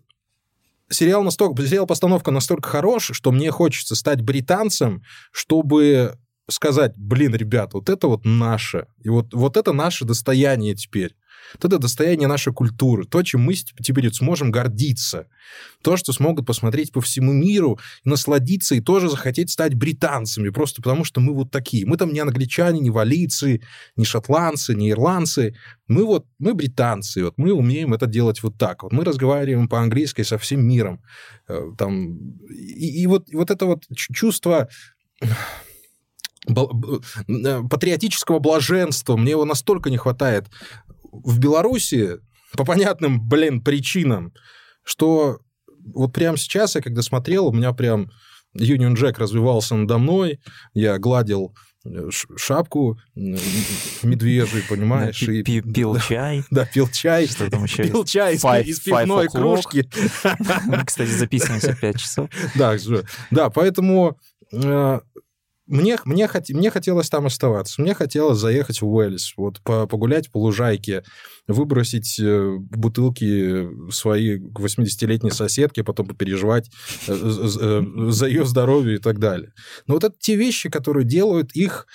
сериал 0.88 1.22
настолько, 1.22 1.66
сериал 1.66 1.86
постановка 1.86 2.30
настолько 2.30 2.68
хорош, 2.68 3.10
что 3.12 3.32
мне 3.32 3.50
хочется 3.50 3.94
стать 3.94 4.22
британцем, 4.22 5.02
чтобы 5.32 6.16
сказать, 6.48 6.92
блин, 6.96 7.34
ребят, 7.34 7.74
вот 7.74 7.88
это 7.88 8.06
вот 8.06 8.24
наше, 8.24 8.86
и 9.02 9.08
вот, 9.08 9.32
вот 9.32 9.56
это 9.56 9.72
наше 9.72 10.04
достояние 10.04 10.74
теперь. 10.74 11.14
Вот 11.54 11.64
это 11.64 11.78
достояние 11.78 12.28
нашей 12.28 12.52
культуры, 12.52 13.04
то, 13.04 13.22
чем 13.22 13.42
мы 13.42 13.54
теперь 13.54 14.12
сможем 14.12 14.50
гордиться. 14.50 15.26
То, 15.82 15.96
что 15.96 16.12
смогут 16.12 16.46
посмотреть 16.46 16.92
по 16.92 17.00
всему 17.00 17.32
миру, 17.32 17.78
насладиться 18.04 18.74
и 18.74 18.80
тоже 18.80 19.08
захотеть 19.08 19.50
стать 19.50 19.74
британцами, 19.74 20.50
просто 20.50 20.82
потому 20.82 21.04
что 21.04 21.20
мы 21.20 21.34
вот 21.34 21.50
такие. 21.50 21.86
Мы 21.86 21.96
там 21.96 22.12
не 22.12 22.20
англичане, 22.20 22.80
не 22.80 22.90
валийцы, 22.90 23.60
не 23.96 24.04
шотландцы, 24.04 24.74
не 24.74 24.90
ирландцы. 24.90 25.54
Мы 25.86 26.04
вот, 26.04 26.26
мы 26.38 26.54
британцы, 26.54 27.24
вот 27.24 27.34
мы 27.36 27.52
умеем 27.52 27.94
это 27.94 28.06
делать 28.06 28.42
вот 28.42 28.56
так. 28.56 28.82
Вот 28.82 28.92
мы 28.92 29.04
разговариваем 29.04 29.68
по-английски 29.68 30.22
со 30.22 30.38
всем 30.38 30.66
миром. 30.66 31.02
Э, 31.48 31.72
там, 31.76 32.18
и, 32.48 33.02
и 33.02 33.06
вот, 33.06 33.28
вот 33.32 33.50
это 33.50 33.66
вот 33.66 33.84
чувство 33.90 34.68
Э, 36.46 37.62
патриотического 37.70 38.38
блаженства. 38.38 39.16
Мне 39.16 39.30
его 39.30 39.44
настолько 39.44 39.90
не 39.90 39.96
хватает 39.96 40.46
в 41.22 41.38
Беларуси 41.38 42.18
по 42.56 42.64
понятным, 42.64 43.26
блин, 43.26 43.62
причинам, 43.62 44.32
что 44.84 45.38
вот 45.94 46.12
прямо 46.12 46.36
сейчас 46.36 46.74
я 46.74 46.80
когда 46.80 47.02
смотрел, 47.02 47.46
у 47.46 47.52
меня 47.52 47.72
прям 47.72 48.10
Union 48.56 48.94
Jack 48.94 49.18
развивался 49.18 49.74
надо 49.74 49.98
мной, 49.98 50.40
я 50.72 50.98
гладил 50.98 51.54
э, 51.84 52.08
шапку 52.36 52.98
медвежий, 53.14 54.62
понимаешь? 54.68 55.20
Да, 55.26 55.32
и, 55.32 55.42
пил 55.42 55.98
чай. 55.98 56.44
Да, 56.50 56.64
пил 56.64 56.88
чай. 56.88 57.26
Что 57.26 57.50
там 57.50 57.64
еще 57.64 57.84
Пил 57.84 58.04
чай 58.04 58.36
из, 58.36 58.44
из 58.44 58.80
пивной 58.80 59.28
кружки. 59.28 59.88
Кстати, 60.86 61.10
записываемся 61.10 61.76
5 61.78 61.98
часов. 61.98 62.30
Да, 62.54 62.76
да, 63.30 63.50
поэтому 63.50 64.18
э, 64.52 65.00
мне, 65.66 65.98
мне, 66.04 66.28
хот... 66.28 66.48
мне 66.50 66.70
хотелось 66.70 67.08
там 67.08 67.26
оставаться. 67.26 67.80
Мне 67.80 67.94
хотелось 67.94 68.38
заехать 68.38 68.82
в 68.82 68.86
Уэльс, 68.86 69.32
вот 69.36 69.60
погулять 69.62 70.30
по 70.30 70.38
лужайке, 70.38 71.04
выбросить 71.46 72.18
э, 72.20 72.56
бутылки 72.58 73.68
своей 73.90 74.38
80-летней 74.38 75.30
соседки, 75.30 75.82
потом 75.82 76.06
попереживать 76.06 76.70
э, 77.08 77.12
э, 77.12 78.10
за 78.10 78.26
ее 78.26 78.44
здоровье 78.44 78.96
и 78.96 79.00
так 79.00 79.18
далее. 79.18 79.52
Но 79.86 79.94
вот 79.94 80.04
это 80.04 80.14
те 80.18 80.36
вещи, 80.36 80.68
которые 80.68 81.04
делают 81.04 81.52
их 81.54 81.86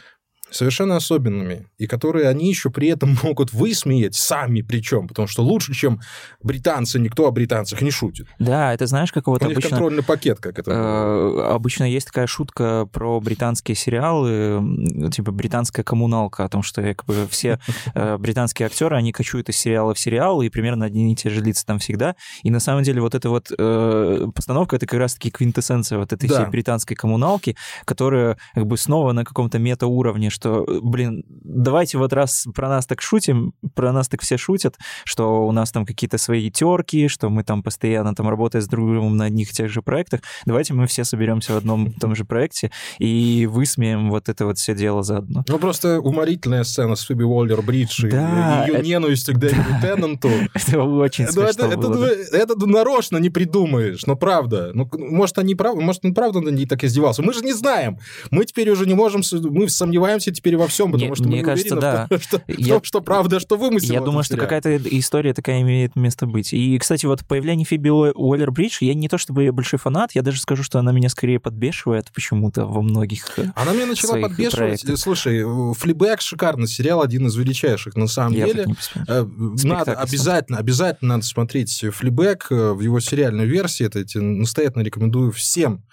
совершенно 0.51 0.95
особенными, 0.95 1.67
и 1.77 1.87
которые 1.87 2.27
они 2.27 2.49
еще 2.49 2.69
при 2.69 2.87
этом 2.89 3.17
могут 3.23 3.53
высмеять 3.53 4.15
сами 4.15 4.61
причем, 4.61 5.07
потому 5.07 5.27
что 5.27 5.43
лучше, 5.43 5.73
чем 5.73 6.01
британцы, 6.41 6.99
никто 6.99 7.27
о 7.27 7.31
британцах 7.31 7.81
не 7.81 7.91
шутит. 7.91 8.27
Да, 8.39 8.73
это 8.73 8.87
знаешь, 8.87 9.11
как 9.11 9.27
вот 9.27 9.41
У 9.41 9.45
обычно... 9.45 9.69
контрольный 9.69 10.03
пакет, 10.03 10.39
как 10.39 10.59
это. 10.59 10.71
Э, 10.71 11.53
обычно 11.53 11.83
есть 11.83 12.07
такая 12.07 12.27
шутка 12.27 12.87
про 12.91 13.19
британские 13.19 13.75
сериалы, 13.75 15.09
типа 15.11 15.31
британская 15.31 15.83
коммуналка, 15.83 16.45
о 16.45 16.49
том, 16.49 16.63
что 16.63 16.81
как 16.81 17.05
бы 17.05 17.27
все 17.29 17.59
э, 17.93 18.17
британские 18.17 18.67
актеры, 18.67 18.95
они 18.95 19.11
кочуют 19.11 19.49
из 19.49 19.57
сериала 19.57 19.93
в 19.93 19.99
сериал, 19.99 20.41
и 20.41 20.49
примерно 20.49 20.85
одни 20.85 21.11
и 21.11 21.15
те 21.15 21.29
же 21.29 21.41
лица 21.41 21.65
там 21.65 21.79
всегда. 21.79 22.15
И 22.43 22.51
на 22.51 22.59
самом 22.59 22.83
деле 22.83 23.01
вот 23.01 23.15
эта 23.15 23.29
вот 23.29 23.51
э, 23.57 24.27
постановка, 24.33 24.75
это 24.75 24.85
как 24.85 24.99
раз-таки 24.99 25.31
квинтэссенция 25.31 25.97
вот 25.97 26.13
этой 26.13 26.27
да. 26.27 26.35
всей 26.35 26.49
британской 26.49 26.95
коммуналки, 26.95 27.55
которая 27.85 28.37
как 28.53 28.65
бы 28.65 28.77
снова 28.77 29.11
на 29.11 29.25
каком-то 29.25 29.59
мета-уровне, 29.59 30.29
что, 30.39 30.65
блин, 30.81 31.23
давайте 31.27 31.97
вот 31.97 32.13
раз 32.13 32.45
про 32.55 32.69
нас 32.69 32.85
так 32.85 33.01
шутим, 33.01 33.53
про 33.75 33.91
нас 33.91 34.07
так 34.07 34.21
все 34.21 34.37
шутят, 34.37 34.77
что 35.03 35.45
у 35.45 35.51
нас 35.51 35.71
там 35.71 35.85
какие-то 35.85 36.17
свои 36.17 36.49
терки, 36.49 37.09
что 37.09 37.29
мы 37.29 37.43
там 37.43 37.61
постоянно 37.61 38.15
там 38.15 38.29
работаем 38.29 38.63
с 38.63 38.67
другом 38.67 39.17
на 39.17 39.25
одних 39.25 39.51
и 39.51 39.53
тех 39.53 39.69
же 39.69 39.81
проектах, 39.81 40.21
давайте 40.45 40.73
мы 40.73 40.87
все 40.87 41.03
соберемся 41.03 41.53
в 41.53 41.57
одном 41.57 41.87
и 41.87 41.91
том 41.91 42.15
же 42.15 42.23
проекте 42.23 42.71
и 42.99 43.47
высмеем 43.51 44.09
вот 44.09 44.29
это 44.29 44.45
вот 44.45 44.57
все 44.57 44.73
дело 44.73 45.03
заодно. 45.03 45.43
Ну, 45.47 45.59
просто 45.59 45.99
уморительная 45.99 46.63
сцена 46.63 46.95
с 46.95 47.01
Фиби 47.01 47.23
Уоллер 47.23 47.61
Бридж 47.61 48.07
да, 48.09 48.63
и 48.65 48.69
ее 48.69 48.77
это... 48.77 48.85
ненависть 48.85 49.29
к 49.29 49.37
Дэвиду 49.37 49.63
Теннанту. 49.81 50.29
Это 50.53 50.81
очень 50.83 51.25
ну, 51.25 51.31
смешно 51.31 51.65
это, 51.65 52.37
это, 52.37 52.65
нарочно 52.65 53.17
не 53.17 53.29
придумаешь, 53.29 54.05
но 54.05 54.15
правда. 54.15 54.71
Ну, 54.73 54.89
может, 54.93 55.37
они 55.37 55.55
правда, 55.55 55.81
может, 55.81 56.05
он 56.05 56.13
правда 56.13 56.39
над 56.39 56.53
ней 56.53 56.65
так 56.65 56.83
издевался. 56.83 57.23
Мы 57.23 57.33
же 57.33 57.41
не 57.41 57.53
знаем. 57.53 57.99
Мы 58.31 58.45
теперь 58.45 58.69
уже 58.69 58.85
не 58.85 58.93
можем, 58.93 59.21
мы 59.51 59.67
сомневаемся 59.67 60.28
ошибаемся 60.29 60.31
теперь 60.31 60.57
во 60.57 60.67
всем, 60.67 60.91
потому 60.91 61.07
мне, 61.07 61.15
что 61.15 61.23
мне 61.25 61.37
мы 61.37 61.43
кажется, 61.43 61.75
уверены 61.75 62.07
да. 62.09 62.17
что, 62.19 62.41
я, 62.47 62.75
том, 62.75 62.83
что 62.83 63.01
правда, 63.01 63.39
что 63.39 63.57
вымысел. 63.57 63.93
Я 63.93 64.01
думаю, 64.01 64.23
что 64.23 64.37
какая-то 64.37 64.77
история 64.77 65.33
такая 65.33 65.61
имеет 65.61 65.95
место 65.95 66.25
быть. 66.25 66.53
И, 66.53 66.77
кстати, 66.77 67.05
вот 67.05 67.25
появление 67.25 67.65
Фиби 67.65 67.89
Уоллер-Бридж, 67.89 68.77
я 68.81 68.93
не 68.93 69.09
то 69.09 69.17
чтобы 69.17 69.51
большой 69.51 69.79
фанат, 69.79 70.11
я 70.13 70.21
даже 70.21 70.39
скажу, 70.39 70.63
что 70.63 70.79
она 70.79 70.91
меня 70.91 71.09
скорее 71.09 71.39
подбешивает 71.39 72.11
почему-то 72.13 72.65
во 72.65 72.81
многих 72.81 73.25
э, 73.37 73.45
Она 73.55 73.73
меня 73.73 73.87
начала 73.87 74.19
подбешивать. 74.19 74.55
Проектах. 74.59 74.97
Слушай, 74.97 75.43
Флибэк 75.73 76.21
шикарный 76.21 76.67
сериал, 76.67 77.01
один 77.01 77.27
из 77.27 77.35
величайших. 77.35 77.95
На 77.95 78.07
самом 78.07 78.33
я 78.33 78.45
деле, 78.45 78.67
э, 79.07 79.25
надо 79.63 79.93
обязательно, 79.93 80.57
обязательно 80.57 81.15
надо 81.15 81.25
смотреть 81.25 81.83
Флибэк 81.91 82.47
э, 82.51 82.71
в 82.73 82.81
его 82.81 82.99
сериальной 82.99 83.45
версии. 83.45 83.85
Это 83.85 83.99
я 83.99 84.21
настоятельно 84.21 84.83
рекомендую 84.83 85.31
всем 85.31 85.83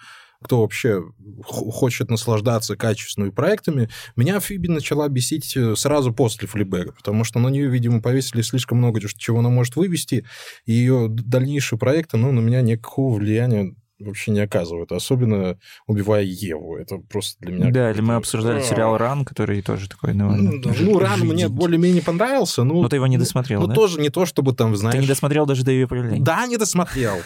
кто 0.43 0.61
вообще 0.61 1.03
хочет 1.43 2.09
наслаждаться 2.09 2.75
качественными 2.75 3.31
проектами, 3.31 3.89
меня 4.15 4.39
Фиби 4.39 4.67
начала 4.67 5.07
бесить 5.07 5.55
э, 5.57 5.75
сразу 5.75 6.13
после 6.13 6.47
флибэга, 6.47 6.93
потому 6.93 7.23
что 7.23 7.39
на 7.39 7.49
нее, 7.49 7.67
видимо, 7.67 8.01
повесили 8.01 8.41
слишком 8.41 8.77
много 8.77 9.01
чего 9.01 9.39
она 9.39 9.49
может 9.49 9.75
вывести, 9.75 10.25
и 10.65 10.73
ее 10.73 11.07
дальнейшие 11.09 11.79
проекты, 11.79 12.17
ну, 12.17 12.31
на 12.31 12.39
меня 12.39 12.61
никакого 12.61 13.15
влияния 13.15 13.73
вообще 13.99 14.31
не 14.31 14.41
оказывают, 14.41 14.91
особенно 14.91 15.57
убивая 15.87 16.23
Еву. 16.23 16.77
Это 16.77 16.97
просто 16.97 17.37
для 17.41 17.53
меня... 17.53 17.71
Да, 17.71 17.91
или 17.91 18.01
мы 18.01 18.15
обсуждали 18.15 18.61
сериал 18.61 18.97
«Ран», 18.97 19.25
который 19.25 19.61
тоже 19.61 19.89
такой 19.89 20.13
довольно... 20.13 20.51
Ну, 20.51 20.73
ну 20.79 20.99
«Ран» 20.99 21.21
мне 21.21 21.47
более-менее 21.47 22.01
понравился. 22.01 22.63
Ну, 22.63 22.81
но 22.81 22.89
ты 22.89 22.97
его 22.97 23.07
не 23.07 23.17
досмотрел, 23.17 23.61
Ну, 23.61 23.67
да? 23.67 23.75
тоже 23.75 23.99
не 23.99 24.09
то, 24.09 24.25
чтобы 24.25 24.53
там, 24.53 24.75
знаешь... 24.75 24.95
Ты 24.95 25.01
не 25.01 25.07
досмотрел 25.07 25.45
даже 25.45 25.63
до 25.63 25.71
ее 25.71 25.87
появления? 25.87 26.23
Да, 26.23 26.45
не 26.45 26.57
досмотрел. 26.57 27.17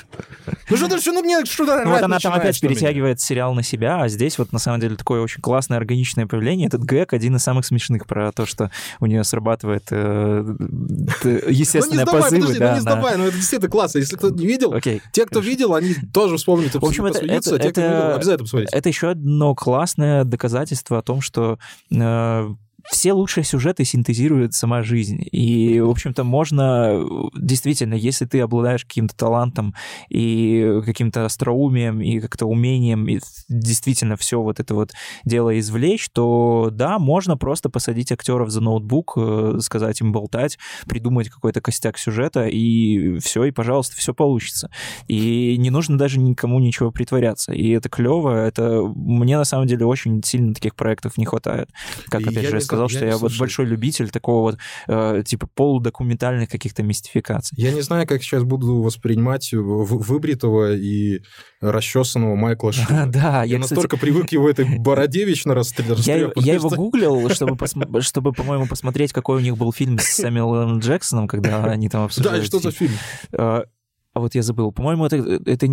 Ну 0.70 0.78
что 0.78 1.00
что 1.00 1.12
ну 1.12 1.22
мне 1.22 1.44
что-то 1.46 1.84
Ну 1.84 1.92
вот 1.92 2.02
она 2.02 2.20
там 2.20 2.34
опять 2.34 2.60
перетягивает 2.60 3.20
сериал 3.20 3.54
на 3.54 3.64
себя, 3.64 4.02
а 4.02 4.08
здесь 4.08 4.38
вот 4.38 4.54
на 4.54 4.60
самом 4.60 4.80
деле 4.80 4.96
такое 4.96 5.22
очень 5.22 5.42
классное 5.42 5.78
органичное 5.78 6.28
появление. 6.28 6.68
Этот 6.68 6.84
гэг 6.84 7.14
один 7.14 7.36
из 7.36 7.44
самых 7.44 7.66
смешных 7.66 8.06
про 8.08 8.32
то, 8.32 8.46
что 8.46 8.72
у 9.00 9.06
нее 9.06 9.24
срабатывает 9.24 9.84
э, 9.92 10.56
естественные 11.50 12.06
позывы. 12.06 12.54
Ну 12.58 12.74
не 12.74 12.80
сдавай, 12.80 13.18
ну 13.18 13.26
это 13.26 13.36
действительно 13.36 13.70
классно. 13.70 14.00
Если 14.00 14.16
кто 14.16 14.30
не 14.30 14.46
видел, 14.46 14.74
те, 15.12 15.26
кто 15.26 15.40
видел, 15.40 15.76
они 15.76 15.96
тоже 16.14 16.38
вспомнят. 16.69 16.97
В 16.97 17.02
общем, 17.02 17.06
это 17.06 17.26
это, 17.26 17.56
это, 17.56 18.15
обязательно 18.15 18.43
посмотрите. 18.45 18.76
Это 18.76 18.89
еще 18.89 19.10
одно 19.12 19.56
классное 19.56 20.24
доказательство 20.24 21.00
о 21.00 21.02
том, 21.02 21.21
что 21.21 21.58
э, 21.91 22.50
все 22.89 23.13
лучшие 23.13 23.44
сюжеты 23.44 23.86
синтезирует 23.86 24.54
сама 24.54 24.84
жизнь. 24.84 25.24
И, 25.32 25.80
в 25.80 25.89
общем-то, 25.89 26.24
можно 26.24 27.04
действительно, 27.36 27.94
если 27.94 28.26
ты 28.26 28.39
обладаешь 28.39 28.86
каким-то 28.86 29.15
талантом 29.15 29.76
и 30.10 30.82
каким-то 30.86 31.26
остроумием 31.26 32.02
и 32.02 32.20
как-то 32.20 32.46
умением 32.46 33.08
и 33.08 33.20
действительно 33.50 34.15
все 34.15 34.41
вот 34.41 34.60
это 34.60 34.74
вот 34.74 34.91
дело 35.26 35.58
извлечь, 35.60 36.10
то 36.13 36.70
да, 36.72 37.00
можно 37.00 37.38
просто 37.38 37.70
посадить 37.70 38.12
актеров 38.12 38.50
за 38.50 38.62
ноутбук, 38.62 39.13
э, 39.17 39.58
сказать 39.60 40.02
им 40.02 40.12
болтать, 40.12 40.58
придумать 40.88 41.30
какой-то 41.30 41.62
костяк 41.62 41.98
сюжета, 41.98 42.48
и 42.48 43.17
все, 43.20 43.46
и, 43.46 43.52
пожалуйста, 43.52 43.96
все 43.98 44.13
получится. 44.13 44.70
И 45.08 45.56
не 45.58 45.70
нужно 45.70 45.98
даже 45.98 46.20
никому 46.20 46.60
ничего 46.60 46.91
притворяться. 46.91 47.54
И 47.54 47.70
это 47.70 47.89
клево, 47.89 48.46
это 48.46 48.82
мне 48.96 49.38
на 49.38 49.46
самом 49.46 49.67
деле 49.67 49.86
очень 49.86 50.24
сильно 50.24 50.54
таких 50.54 50.76
проектов 50.76 51.17
не 51.17 51.26
хватает. 51.26 51.70
Как, 52.10 52.22
опять 52.22 52.48
же, 52.48 52.62
сказал, 52.72 52.88
я 52.90 52.98
что 52.98 53.06
я 53.06 53.18
вот 53.18 53.38
большой 53.38 53.66
любитель 53.66 54.10
такого 54.10 54.52
вот, 54.52 54.60
э, 54.88 55.24
типа, 55.26 55.48
полудокументальных 55.54 56.50
каких-то 56.50 56.84
мистификаций. 56.84 57.58
Я 57.60 57.72
не 57.72 57.82
знаю, 57.82 58.08
как 58.08 58.24
сейчас 58.24 58.44
буду 58.44 58.82
воспринимать 58.82 59.52
выбритого 59.54 60.76
и 60.76 61.22
расчесанного 61.62 62.36
Майкла 62.36 62.72
Шина. 62.74 63.12
Да, 63.12 63.44
я, 63.44 63.60
настолько 63.60 63.98
привык 63.98 64.32
его 64.32 64.50
этой 64.50 64.66
бороде 64.80 65.26
вечно 65.26 65.54
расстрелять. 65.54 66.06
Я, 66.06 66.32
я 66.36 66.54
его 66.54 66.70
гуглил, 66.70 67.30
чтобы, 67.30 67.58
чтобы, 68.02 68.34
по-моему, 68.34 68.68
посмотреть, 68.68 69.14
какой 69.14 69.38
у 69.38 69.42
них 69.42 69.58
был 69.58 69.72
фильм 69.72 70.00
с 70.00 70.06
Сэмюэлом 70.06 70.80
Джексоном, 70.80 71.28
когда 71.28 71.66
они 71.66 71.90
там 71.90 72.04
обсуждали. 72.04 72.32
Да, 72.42 72.46
что 72.46 72.60
за 72.60 72.72
фильм? 72.72 72.94
А 74.13 74.19
вот 74.19 74.36
я 74.36 74.41
забыл, 74.41 74.74
по-моему, 74.74 75.06
это, 75.06 75.15
это 75.15 75.67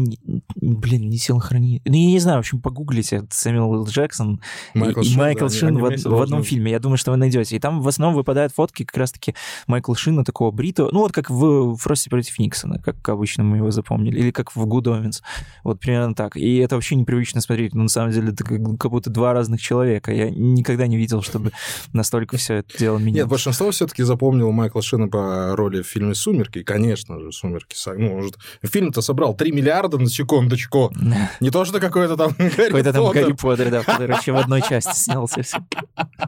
блин, 0.55 1.09
не 1.09 1.19
силохранитель. 1.19 1.83
Ну, 1.85 1.97
я 1.97 2.07
не 2.07 2.21
знаю, 2.21 2.37
в 2.37 2.41
общем, 2.41 2.61
погуглите 2.61 3.27
Сэмюэл. 3.31 3.85
Джексон 3.87 4.41
Майкл 4.75 5.01
и, 5.01 5.05
и 5.05 5.09
Шин, 5.09 5.19
Майкл 5.19 5.47
да, 5.47 5.51
Шин 5.51 5.79
в, 5.79 5.85
вместе 5.85 6.09
в 6.09 6.23
одном 6.23 6.45
фильме. 6.45 6.71
Я 6.71 6.79
думаю, 6.79 6.99
что 6.99 7.11
вы 7.11 7.17
найдете. 7.17 7.57
И 7.57 7.59
там 7.59 7.81
в 7.81 7.89
основном 7.89 8.15
выпадают 8.15 8.53
фотки 8.53 8.85
как 8.85 8.97
раз-таки 8.97 9.35
Майкла 9.67 9.97
Шина, 9.97 10.25
такого 10.25 10.53
бритого, 10.53 10.91
ну, 10.93 11.01
вот 11.01 11.11
как 11.11 11.31
в 11.31 11.77
Фросте 11.77 12.11
против 12.11 12.39
Никсона, 12.39 12.79
как 12.79 13.09
обычно 13.09 13.43
мы 13.43 13.57
его 13.57 13.73
запомнили, 13.73 14.19
или 14.21 14.31
как 14.31 14.55
в 14.55 14.65
Good 14.65 14.85
Omens. 14.85 15.23
Вот 15.65 15.81
примерно 15.81 16.15
так. 16.15 16.37
И 16.37 16.59
это 16.59 16.77
вообще 16.77 16.95
непривычно 16.95 17.41
смотреть. 17.41 17.75
Ну, 17.75 17.83
на 17.83 17.89
самом 17.89 18.13
деле, 18.13 18.29
это 18.29 18.45
как, 18.45 18.61
как 18.79 18.91
будто 18.93 19.11
два 19.11 19.33
разных 19.33 19.61
человека. 19.61 20.13
Я 20.13 20.31
никогда 20.31 20.87
не 20.87 20.97
видел, 20.97 21.23
чтобы 21.23 21.51
настолько 21.93 22.37
все 22.37 22.55
это 22.55 22.79
дело 22.79 22.99
менялось. 22.99 23.17
Нет, 23.17 23.29
большинство 23.29 23.71
все-таки 23.73 24.05
запомнил 24.05 24.53
Майкла 24.53 24.81
Шина 24.81 25.09
по 25.09 25.57
роли 25.57 25.83
в 25.83 25.89
фильме 25.89 26.15
«Сумерки». 26.15 26.63
Конечно 26.63 27.19
же, 27.19 27.33
«Сумерки». 27.33 27.77
Ну, 27.97 28.28
может, 28.29 28.73
фильм-то 28.73 29.01
собрал 29.03 29.35
3 29.35 29.53
миллиарда 29.53 29.99
на 29.99 30.09
секундочку. 30.09 30.93
Не 31.41 31.51
то, 31.51 31.65
что 31.65 31.81
какой-то 31.81 32.17
там 32.17 32.33
Гарри 32.39 32.67
Какой-то 32.67 32.93
там. 32.93 33.11
Гарри 33.11 33.33
Поттер, 33.33 33.71
да, 33.71 33.83
который 33.83 34.09
вообще 34.09 34.33
в 34.33 34.37
одной 34.37 34.63
части 34.63 34.95
снялся. 34.97 35.43
всё. 35.43 35.59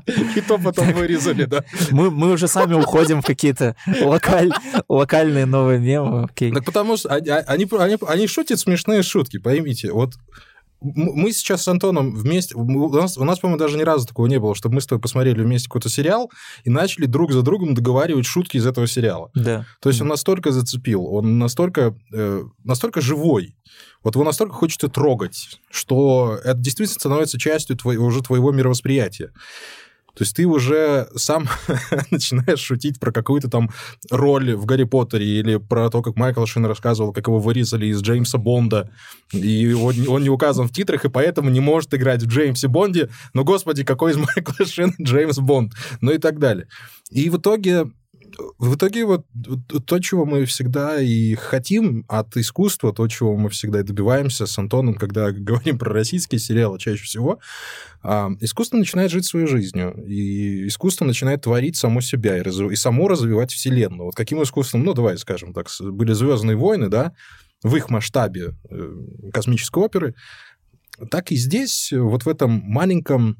И 0.37 0.41
то 0.41 0.59
потом 0.59 0.93
вырезали, 0.93 1.45
да. 1.45 1.65
Мы, 1.91 2.11
мы 2.11 2.33
уже 2.33 2.49
сами 2.49 2.75
уходим 2.75 3.23
в 3.23 3.27
какие-то 3.27 3.77
локаль- 3.87 4.53
локальные 4.89 5.47
новые 5.47 5.79
мемы. 5.79 6.25
Окей. 6.25 6.53
Так 6.53 6.65
потому 6.65 6.97
что 6.97 7.09
они, 7.11 7.29
они, 7.29 7.69
они, 7.79 7.97
они 8.07 8.27
шутят 8.27 8.59
смешные 8.59 9.03
шутки, 9.03 9.39
поймите. 9.39 9.93
Вот 9.93 10.15
мы 10.81 11.33
сейчас 11.33 11.63
с 11.63 11.69
Антоном 11.69 12.15
вместе... 12.15 12.55
У 12.57 12.91
нас, 12.91 13.19
у 13.19 13.25
нас, 13.25 13.39
по-моему, 13.39 13.59
даже 13.59 13.77
ни 13.77 13.83
разу 13.83 14.07
такого 14.07 14.27
не 14.27 14.39
было, 14.39 14.55
чтобы 14.55 14.77
мы 14.77 14.81
с 14.81 14.87
тобой 14.87 15.01
посмотрели 15.01 15.43
вместе 15.43 15.69
какой-то 15.69 15.89
сериал 15.89 16.31
и 16.65 16.71
начали 16.71 17.07
друг 17.07 17.33
за 17.33 17.43
другом 17.43 17.75
договаривать 17.75 18.27
шутки 18.27 18.57
из 18.57 18.67
этого 18.67 18.87
сериала. 18.87 19.31
Да. 19.35 19.67
То 19.81 19.91
есть 19.91 20.01
он 20.01 20.09
настолько 20.09 20.53
зацепил, 20.53 21.07
он 21.07 21.39
настолько, 21.39 21.95
э, 22.13 22.45
настолько 22.65 23.01
живой, 23.01 23.55
вот 24.03 24.15
его 24.15 24.25
настолько 24.25 24.55
хочется 24.55 24.89
трогать, 24.89 25.61
что 25.71 26.39
это 26.43 26.59
действительно 26.59 26.99
становится 26.99 27.39
частью 27.39 27.77
твоего, 27.77 28.07
уже 28.07 28.23
твоего 28.23 28.51
мировосприятия. 28.51 29.33
То 30.21 30.25
есть 30.25 30.37
ты 30.37 30.45
уже 30.45 31.09
сам 31.17 31.49
начинаешь 32.11 32.59
шутить 32.59 33.01
про 33.01 33.11
какую-то 33.11 33.49
там 33.49 33.71
роль 34.11 34.55
в 34.55 34.67
Гарри 34.67 34.85
Поттере 34.85 35.25
или 35.25 35.57
про 35.57 35.89
то, 35.89 36.03
как 36.03 36.17
Майкл 36.17 36.45
Шин 36.45 36.67
рассказывал, 36.67 37.15
как 37.15 37.29
его 37.29 37.39
вырезали 37.39 37.87
из 37.87 38.03
Джеймса 38.03 38.37
Бонда, 38.37 38.91
и 39.33 39.73
он, 39.73 39.95
он 40.09 40.23
не 40.23 40.29
указан 40.29 40.69
в 40.69 40.73
титрах, 40.73 41.07
и 41.07 41.09
поэтому 41.09 41.49
не 41.49 41.61
может 41.61 41.95
играть 41.95 42.23
в 42.23 42.27
Джеймсе 42.27 42.69
Бонде, 42.69 43.09
но, 43.33 43.45
господи, 43.45 43.83
какой 43.83 44.13
из 44.13 44.17
Майкла 44.37 44.67
Шина 44.67 44.93
Джеймс 45.01 45.39
Бонд, 45.39 45.73
ну 46.03 46.13
и 46.13 46.19
так 46.19 46.39
далее. 46.39 46.67
И 47.11 47.31
в 47.31 47.39
итоге 47.39 47.91
в 48.59 48.75
итоге 48.75 49.05
вот 49.05 49.27
то, 49.87 49.99
чего 49.99 50.25
мы 50.25 50.45
всегда 50.45 51.01
и 51.01 51.35
хотим 51.35 52.05
от 52.09 52.37
искусства, 52.37 52.93
то, 52.93 53.07
чего 53.09 53.37
мы 53.37 53.49
всегда 53.51 53.81
и 53.81 53.83
добиваемся 53.83 54.47
с 54.47 54.59
Антоном, 54.59 54.95
когда 54.95 55.31
говорим 55.33 55.79
про 55.79 55.93
российские 55.93 56.39
сериалы 56.39 56.79
чаще 56.79 57.03
всего, 57.05 57.39
а, 58.03 58.31
искусство 58.41 58.77
начинает 58.77 59.11
жить 59.11 59.27
своей 59.27 59.47
жизнью, 59.47 59.95
и 60.07 60.67
искусство 60.67 61.05
начинает 61.05 61.43
творить 61.43 61.77
само 61.77 62.01
себя 62.01 62.39
и, 62.39 62.43
разв- 62.43 62.73
и 62.73 62.77
само 62.77 63.09
развивать 63.09 63.53
вселенную. 63.53 64.07
Вот 64.07 64.15
каким 64.15 64.43
искусством, 64.43 64.85
ну, 64.85 64.95
давай 64.95 65.19
скажем 65.19 65.53
так, 65.53 65.69
были 65.81 66.13
«Звездные 66.13 66.57
войны», 66.57 66.89
да, 66.89 67.13
в 67.63 67.77
их 67.77 67.91
масштабе 67.91 68.55
э, 68.71 68.93
космической 69.33 69.83
оперы, 69.83 70.15
так 71.11 71.31
и 71.31 71.37
здесь, 71.37 71.93
вот 71.93 72.25
в 72.25 72.29
этом 72.29 72.63
маленьком, 72.65 73.37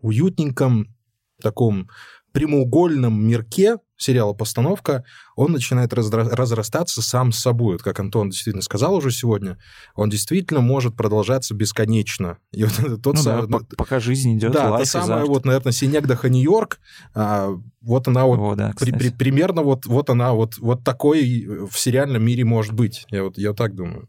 уютненьком, 0.00 0.94
таком 1.40 1.88
прямоугольном 2.32 3.26
мирке 3.26 3.78
сериала 3.98 4.32
«Постановка», 4.32 5.04
он 5.36 5.52
начинает 5.52 5.92
раздра- 5.92 6.30
разрастаться 6.30 7.02
сам 7.02 7.32
собой. 7.32 7.74
Вот 7.74 7.82
как 7.82 8.00
Антон 8.00 8.30
действительно 8.30 8.62
сказал 8.62 8.94
уже 8.94 9.10
сегодня, 9.10 9.58
он 9.94 10.08
действительно 10.08 10.60
может 10.60 10.96
продолжаться 10.96 11.54
бесконечно. 11.54 12.38
И 12.52 12.64
вот 12.64 12.78
это 12.78 12.96
тот 12.96 13.16
Ну 13.16 13.22
да, 13.24 13.42
самый- 13.42 13.48
по- 13.48 13.76
пока 13.76 14.00
жизнь 14.00 14.38
идет, 14.38 14.52
да, 14.52 14.78
та 14.78 14.84
самая 14.84 15.24
вот, 15.26 15.44
наверное, 15.44 15.72
Синегдаха 15.72 16.28
Нью-Йорк, 16.28 16.78
а, 17.14 17.50
вот 17.82 18.08
она 18.08 18.24
вот 18.24 18.38
О, 18.38 18.54
да, 18.54 18.72
при- 18.78 18.92
при- 18.92 19.10
примерно 19.10 19.62
вот, 19.62 19.84
вот 19.86 20.08
она 20.10 20.32
вот, 20.32 20.56
вот 20.58 20.84
такой 20.84 21.46
в 21.70 21.78
сериальном 21.78 22.24
мире 22.24 22.44
может 22.44 22.72
быть. 22.72 23.04
Я 23.10 23.24
вот 23.24 23.36
я 23.36 23.52
так 23.52 23.74
думаю. 23.74 24.08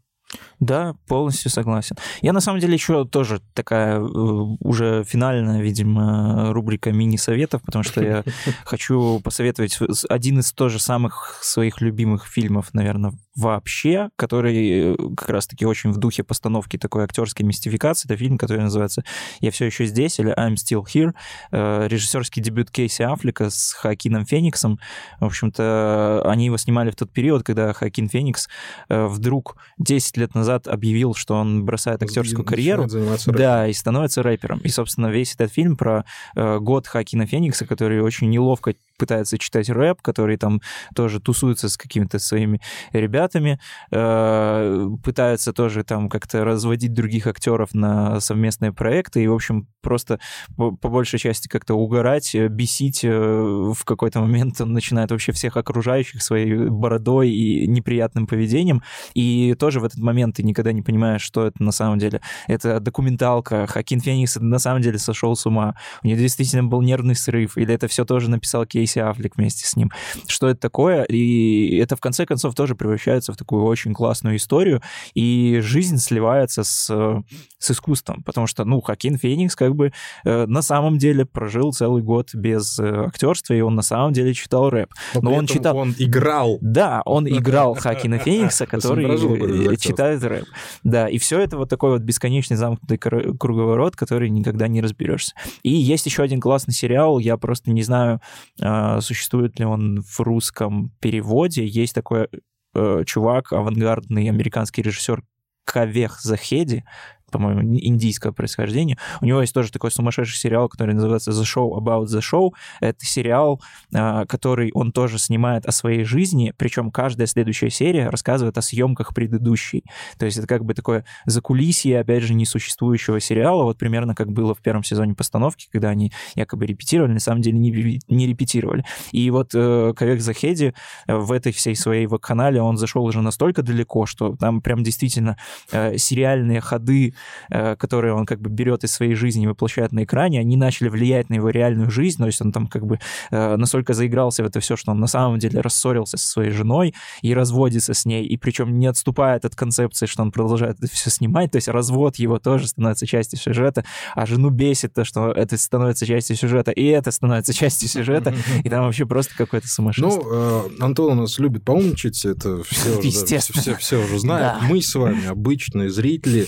Да, 0.60 0.96
полностью 1.08 1.50
согласен. 1.50 1.96
Я 2.22 2.34
на 2.34 2.42
самом 2.42 2.60
деле 2.60 2.74
еще 2.74 3.06
тоже 3.06 3.42
такая 3.54 3.98
э, 3.98 4.04
уже 4.04 5.06
финальная, 5.06 5.62
видимо, 5.62 6.52
рубрика 6.54 6.92
мини-советов, 6.92 7.62
потому 7.62 7.84
что 7.84 8.04
я 8.04 8.24
хочу 8.66 9.22
посоветовать 9.22 9.80
один 10.10 10.40
из 10.40 10.52
тоже 10.52 10.80
самых 10.80 11.40
своих 11.42 11.80
любимых 11.80 12.28
фильмов, 12.28 12.74
наверное, 12.74 13.14
вообще, 13.38 14.10
который 14.18 14.94
э, 14.94 14.96
как 15.16 15.30
раз-таки 15.30 15.66
очень 15.66 15.92
в 15.92 15.98
духе 15.98 16.24
постановки 16.24 16.78
такой 16.78 17.06
актерской 17.06 17.46
мистификации. 17.46 18.08
Это 18.08 18.18
фильм, 18.18 18.38
который 18.38 18.62
называется 18.62 19.06
«Я 19.40 19.52
все 19.52 19.66
еще 19.66 19.86
здесь» 19.86 20.20
или 20.20 20.36
«I'm 20.38 20.56
still 20.56 20.84
here». 20.84 21.14
Э, 21.52 21.88
Режиссерский 21.88 22.42
дебют 22.42 22.70
Кейси 22.70 23.04
Аффлека 23.04 23.50
с 23.50 23.72
Хакином 23.72 24.26
Фениксом. 24.26 24.78
В 25.22 25.26
общем-то, 25.26 26.24
они 26.26 26.48
его 26.48 26.58
снимали 26.58 26.92
в 26.92 26.98
тот 26.98 27.14
период, 27.14 27.44
когда 27.44 27.72
Хакин 27.72 28.10
Феникс 28.10 28.50
вдруг 28.90 29.56
10 29.78 30.18
лет 30.18 30.36
назад 30.36 30.49
объявил, 30.56 31.14
что 31.16 31.36
он 31.36 31.66
бросает 31.66 32.02
актерскую 32.04 32.44
И 32.44 32.48
карьеру. 32.48 32.88
Да, 33.28 33.68
и 33.68 33.74
становится 33.74 34.24
рэпером. 34.24 34.60
И, 34.60 34.70
собственно, 34.70 35.08
весь 35.08 35.36
этот 35.36 35.52
фильм 35.52 35.76
про 35.76 36.06
э, 36.36 36.60
год 36.60 36.88
Хакина 36.88 37.26
Феникса, 37.26 37.66
который 37.66 38.02
очень 38.02 38.30
неловко 38.30 38.74
пытается 39.00 39.38
читать 39.40 39.70
рэп, 39.70 40.02
который 40.02 40.38
там 40.38 40.62
тоже 40.96 41.20
тусуется 41.20 41.70
с 41.70 41.78
какими-то 41.78 42.20
своими 42.20 42.62
ребятами, 42.94 43.60
э, 43.92 44.88
пытается 45.04 45.54
тоже 45.54 45.84
там 45.84 46.10
как-то 46.10 46.44
разводить 46.46 46.94
других 46.94 47.26
актеров 47.28 47.74
на 47.74 48.20
совместные 48.20 48.74
проекты 48.74 49.24
и, 49.24 49.28
в 49.28 49.34
общем, 49.34 49.68
просто 49.82 50.20
по, 50.56 50.72
по 50.72 50.90
большей 50.90 51.20
части 51.20 51.48
как-то 51.48 51.74
угорать, 51.76 52.36
э, 52.36 52.48
бесить. 52.48 53.04
э, 53.04 53.10
В 53.10 53.84
какой-то 53.86 54.20
момент 54.20 54.60
он 54.62 54.74
начинает 54.74 55.12
вообще 55.12 55.32
всех 55.32 55.58
окружающих 55.58 56.22
своей 56.22 56.70
бородой 56.70 57.30
и 57.30 57.68
неприятным 57.68 58.28
поведением. 58.28 58.84
И 59.14 59.56
тоже 59.58 59.80
в 59.80 59.86
этот 59.86 60.00
момент 60.00 60.36
ты 60.36 60.44
никогда 60.44 60.72
не 60.74 60.82
понимаешь, 60.82 61.22
что 61.22 61.48
это 61.48 61.64
на 61.64 61.72
самом 61.72 62.00
деле. 62.00 62.22
Это 62.48 62.80
документалка. 62.80 63.68
Хакин 63.68 64.02
Феникс 64.02 64.36
на 64.40 64.60
самом 64.60 64.82
деле 64.82 64.98
сошел 65.00 65.36
с 65.36 65.46
ума. 65.46 65.76
У 66.04 66.08
него 66.08 66.20
действительно 66.20 66.64
был 66.64 66.82
нервный 66.82 67.16
срыв. 67.16 67.58
Или 67.58 67.74
это 67.74 67.88
все 67.88 68.06
тоже 68.06 68.30
написал 68.30 68.66
Кейси 68.90 69.00
Аффлек 69.00 69.36
вместе 69.38 69.68
с 69.68 69.76
ним. 69.76 69.92
Что 70.28 70.50
это 70.50 70.60
такое? 70.60 71.04
И 71.04 71.78
это 71.78 71.96
в 71.96 72.00
конце 72.02 72.26
концов 72.26 72.56
тоже 72.56 72.76
превращается 72.76 73.32
в 73.34 73.38
такую 73.38 73.64
очень 73.64 73.94
классную 73.94 74.36
историю. 74.38 74.82
И 75.14 75.60
жизнь 75.62 75.98
сливается 75.98 76.64
с, 76.64 76.90
э, 76.94 77.22
с 77.60 77.72
искусством. 77.72 78.24
Потому 78.24 78.48
что, 78.48 78.66
ну, 78.66 78.82
Хакин 78.82 79.18
Феникс 79.18 79.56
как 79.56 79.76
бы 79.76 79.92
э, 80.26 80.46
на 80.48 80.62
самом 80.62 80.98
деле 80.98 81.26
прожил 81.26 81.72
целый 81.74 82.02
год 82.02 82.34
без 82.34 82.80
э, 82.80 83.06
актерства, 83.08 83.54
и 83.54 83.62
он 83.62 83.76
на 83.76 83.82
самом 83.84 84.14
деле 84.14 84.34
читал 84.34 84.70
рэп. 84.70 84.90
Но 85.16 85.22
при 85.22 85.38
он 85.38 85.46
читал- 85.46 85.78
Он 85.78 85.94
играл. 85.98 86.58
Да, 86.62 87.02
он 87.06 87.28
играл 87.28 87.76
Хакина 87.76 88.18
Феникса, 88.18 88.66
который 88.66 89.06
э, 89.06 89.10
актерства. 89.14 89.78
читает 89.78 90.24
рэп. 90.24 90.46
Да, 90.84 91.08
и 91.08 91.18
все 91.20 91.40
это 91.40 91.58
вот 91.58 91.70
такой 91.70 91.92
вот 91.92 92.02
бесконечный 92.02 92.58
замкнутый 92.58 92.98
кр- 92.98 93.38
круговорот, 93.38 93.96
который 93.96 94.30
никогда 94.30 94.68
не 94.68 94.82
разберешься. 94.82 95.36
И 95.64 95.70
есть 95.72 96.06
еще 96.06 96.24
один 96.24 96.42
классный 96.42 96.74
сериал, 96.74 97.20
я 97.20 97.38
просто 97.38 97.72
не 97.72 97.84
знаю, 97.84 98.20
а, 98.62 98.79
существует 99.02 99.60
ли 99.60 99.66
он 99.66 100.02
в 100.02 100.20
русском 100.20 100.92
переводе. 101.00 101.66
Есть 101.66 101.96
такой 101.96 102.28
э, 102.74 103.04
чувак, 103.06 103.54
авангардный 103.54 104.30
американский 104.30 104.82
режиссер 104.82 105.24
Кавех 105.66 106.20
Захеди, 106.22 106.84
по-моему, 107.30 107.62
индийского 107.62 108.32
происхождения. 108.32 108.98
У 109.22 109.26
него 109.26 109.42
есть 109.42 109.54
тоже 109.54 109.72
такой 109.72 109.92
сумасшедший 109.92 110.38
сериал, 110.38 110.70
который 110.70 110.94
называется 110.96 111.32
The 111.32 111.44
Show 111.44 111.78
About 111.78 112.06
the 112.06 112.20
Show. 112.20 112.52
Это 112.80 113.06
сериал, 113.06 113.62
а, 113.94 114.26
который 114.26 114.72
он 114.74 114.92
тоже 114.92 115.18
снимает 115.18 115.66
о 115.66 115.72
своей 115.72 116.04
жизни, 116.04 116.54
причем 116.58 116.92
каждая 116.92 117.28
следующая 117.28 117.70
серия 117.70 118.10
рассказывает 118.10 118.58
о 118.58 118.62
съемках 118.62 119.14
предыдущей. 119.14 119.84
То 120.18 120.26
есть 120.26 120.38
это 120.38 120.48
как 120.48 120.66
бы 120.66 120.74
такое 120.74 121.06
закулисье, 121.26 122.00
опять 122.00 122.24
же, 122.24 122.34
несуществующего 122.34 123.20
сериала, 123.20 123.64
вот 123.64 123.78
примерно 123.78 124.16
как 124.16 124.32
было 124.32 124.54
в 124.56 124.62
первом 124.62 124.84
сезоне 124.84 125.16
постановки, 125.16 125.68
когда 125.72 125.90
они 125.90 126.12
якобы 126.36 126.66
репетировали, 126.66 127.14
на 127.14 127.20
самом 127.20 127.42
деле 127.42 127.58
не, 127.58 128.00
не 128.08 128.28
репетировали. 128.28 128.84
И 129.12 129.30
вот 129.32 129.52
э, 129.54 129.94
Кавек 129.96 130.22
Захеди 130.22 130.74
э, 131.08 131.16
в 131.16 131.32
этой 131.32 131.52
всей 131.52 131.76
своей 131.76 132.08
веб-канале, 132.08 132.62
он 132.62 132.78
зашел 132.78 133.04
уже 133.04 133.22
настолько 133.22 133.62
далеко, 133.64 134.06
что 134.06 134.36
там 134.36 134.62
прям 134.62 134.84
действительно 134.84 135.38
э, 135.72 135.98
сериальные 135.98 136.62
ходы 136.62 137.14
которые 137.50 138.14
он 138.14 138.26
как 138.26 138.40
бы 138.42 138.50
берет 138.50 138.84
из 138.84 138.92
своей 138.92 139.16
жизни 139.16 139.44
и 139.44 139.48
воплощает 139.48 139.92
на 139.92 140.04
экране, 140.04 140.40
они 140.40 140.58
начали 140.58 140.90
влиять 140.90 141.30
на 141.30 141.36
его 141.36 141.50
реальную 141.50 141.90
жизнь, 141.90 142.18
то 142.18 142.26
есть 142.26 142.42
он 142.42 142.52
там 142.52 142.68
как 142.68 142.86
бы 142.86 143.00
э, 143.32 143.56
настолько 143.56 143.94
заигрался 143.94 144.44
в 144.44 144.48
это 144.48 144.60
все, 144.60 144.76
что 144.76 144.92
он 144.92 145.00
на 145.00 145.08
самом 145.08 145.40
деле 145.40 145.62
рассорился 145.62 146.18
со 146.18 146.28
своей 146.28 146.52
женой 146.52 146.94
и 147.22 147.34
разводится 147.34 147.94
с 147.94 148.06
ней, 148.06 148.26
и 148.26 148.38
причем 148.38 148.78
не 148.80 148.88
отступает 148.88 149.46
от 149.46 149.56
концепции, 149.56 150.06
что 150.06 150.22
он 150.22 150.32
продолжает 150.32 150.78
это 150.80 150.92
все 150.92 151.10
снимать, 151.10 151.52
то 151.52 151.58
есть 151.58 151.68
развод 151.68 152.18
его 152.18 152.40
тоже 152.40 152.68
становится 152.68 153.06
частью 153.06 153.40
сюжета, 153.40 153.86
а 154.16 154.26
жену 154.26 154.50
бесит 154.50 154.94
то, 154.94 155.04
что 155.04 155.32
это 155.32 155.58
становится 155.58 156.06
частью 156.06 156.36
сюжета, 156.36 156.72
и 156.72 156.86
это 156.86 157.12
становится 157.12 157.54
частью 157.54 157.90
сюжета, 157.90 158.34
и 158.64 158.70
там 158.70 158.86
вообще 158.86 159.06
просто 159.06 159.36
какое-то 159.36 159.68
сумасшествие. 159.68 160.24
Ну, 160.24 160.72
Антон 160.80 161.18
у 161.18 161.22
нас 161.22 161.40
любит 161.40 161.64
поумничать, 161.64 162.26
это 162.26 162.64
все 162.64 162.90
уже, 163.00 163.10
все, 163.10 163.40
все, 163.40 163.76
все 163.76 164.04
уже 164.04 164.20
знают. 164.20 164.62
Да. 164.62 164.68
Мы 164.68 164.82
с 164.82 164.94
вами, 164.96 165.28
обычные 165.28 165.90
зрители, 165.90 166.48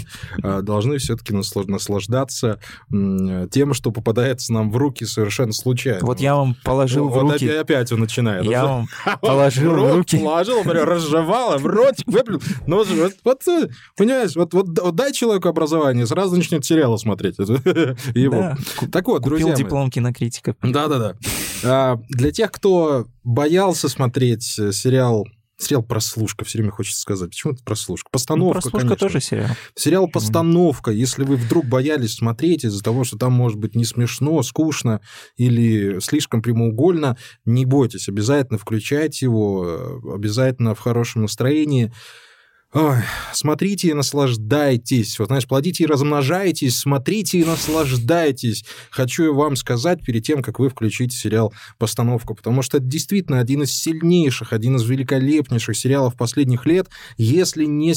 должны 0.62 0.98
все-таки 0.98 1.34
наслаждаться 1.34 2.60
тем, 2.90 3.74
что 3.74 3.92
попадается 3.92 4.54
нам 4.54 4.72
в 4.72 4.78
руки 4.78 5.06
совершенно 5.06 5.54
случайно. 5.54 6.06
Вот 6.06 6.20
я 6.20 6.36
вам 6.36 6.56
положил 6.64 7.10
вот, 7.10 7.18
в 7.18 7.32
руки... 7.32 7.48
Вот 7.48 7.58
опять 7.58 7.92
он 7.92 8.00
начинает. 8.00 8.46
Я 8.46 8.66
вам 8.66 8.88
положил 9.22 9.72
в 9.74 9.96
руки... 9.98 10.18
Положил, 10.18 10.64
разжевал, 10.64 11.58
в 11.58 11.66
ротик 11.66 12.08
выплюнул. 12.08 12.42
Ну, 12.68 12.84
вот, 13.24 13.42
понимаешь, 13.98 14.36
вот, 14.36 14.54
вот, 14.54 14.96
дай 14.96 15.14
человеку 15.14 15.50
образование, 15.50 16.06
сразу 16.06 16.36
начнет 16.36 16.66
сериалы 16.66 16.98
смотреть. 16.98 17.38
Его. 17.40 18.56
Так 18.92 19.08
вот, 19.08 19.24
Купил 19.24 19.38
друзья 19.38 19.54
диплом 19.56 19.90
кинокритика. 19.90 20.56
Да-да-да. 20.62 21.16
А, 21.64 22.00
для 22.10 22.32
тех, 22.32 22.52
кто 22.52 23.06
боялся 23.24 23.90
смотреть 23.90 24.58
э, 24.60 24.72
сериал 24.72 25.28
Сериал 25.62 25.84
«Прослушка», 25.84 26.46
все 26.46 26.58
время 26.58 26.72
хочется 26.72 27.02
сказать. 27.02 27.30
Почему 27.30 27.54
это 27.54 27.64
«Прослушка»? 27.64 28.10
Постановка, 28.12 28.56
ну, 28.56 28.62
«Прослушка» 28.62 28.80
конечно. 28.88 29.08
тоже 29.08 29.22
сериал. 29.22 29.50
Сериал 29.76 30.08
«Постановка». 30.08 30.92
Если 30.92 31.24
вы 31.24 31.36
вдруг 31.36 31.66
боялись 31.66 32.16
смотреть 32.16 32.66
из-за 32.66 32.84
того, 32.84 33.04
что 33.04 33.18
там 33.18 33.34
может 33.34 33.60
быть 33.60 33.76
не 33.76 33.86
смешно, 33.86 34.42
скучно 34.44 35.02
или 35.38 36.00
слишком 36.00 36.42
прямоугольно, 36.42 37.18
не 37.46 37.66
бойтесь, 37.66 38.10
обязательно 38.10 38.58
включайте 38.58 39.26
его, 39.26 39.66
э, 39.68 40.14
обязательно 40.16 40.76
в 40.76 40.80
хорошем 40.80 41.24
настроении. 41.24 41.92
Ой, 42.74 43.00
смотрите 43.34 43.90
и 43.90 43.94
наслаждайтесь. 43.94 45.20
Вот, 45.20 45.28
знаешь, 45.28 45.46
плодите 45.46 45.84
и 45.84 45.88
размножайтесь, 45.88 46.78
смотрите 46.78 47.40
и 47.40 47.44
наслаждайтесь. 47.44 48.64
Хочу 48.92 49.26
я 49.26 49.32
вам 49.34 49.58
сказать 49.58 50.02
перед 50.06 50.24
тем, 50.24 50.42
как 50.42 50.58
вы 50.58 50.70
включите 50.70 51.14
сериал 51.14 51.54
«Постановка», 51.78 52.34
потому 52.34 52.62
что 52.62 52.78
это 52.78 52.86
действительно 52.86 53.42
один 53.42 53.64
из 53.64 53.74
сильнейших, 53.74 54.54
один 54.54 54.78
из 54.78 54.84
великолепнейших 54.84 55.76
сериалов 55.76 56.16
последних 56.16 56.66
лет, 56.66 56.88
если 57.18 57.66
не, 57.66 57.94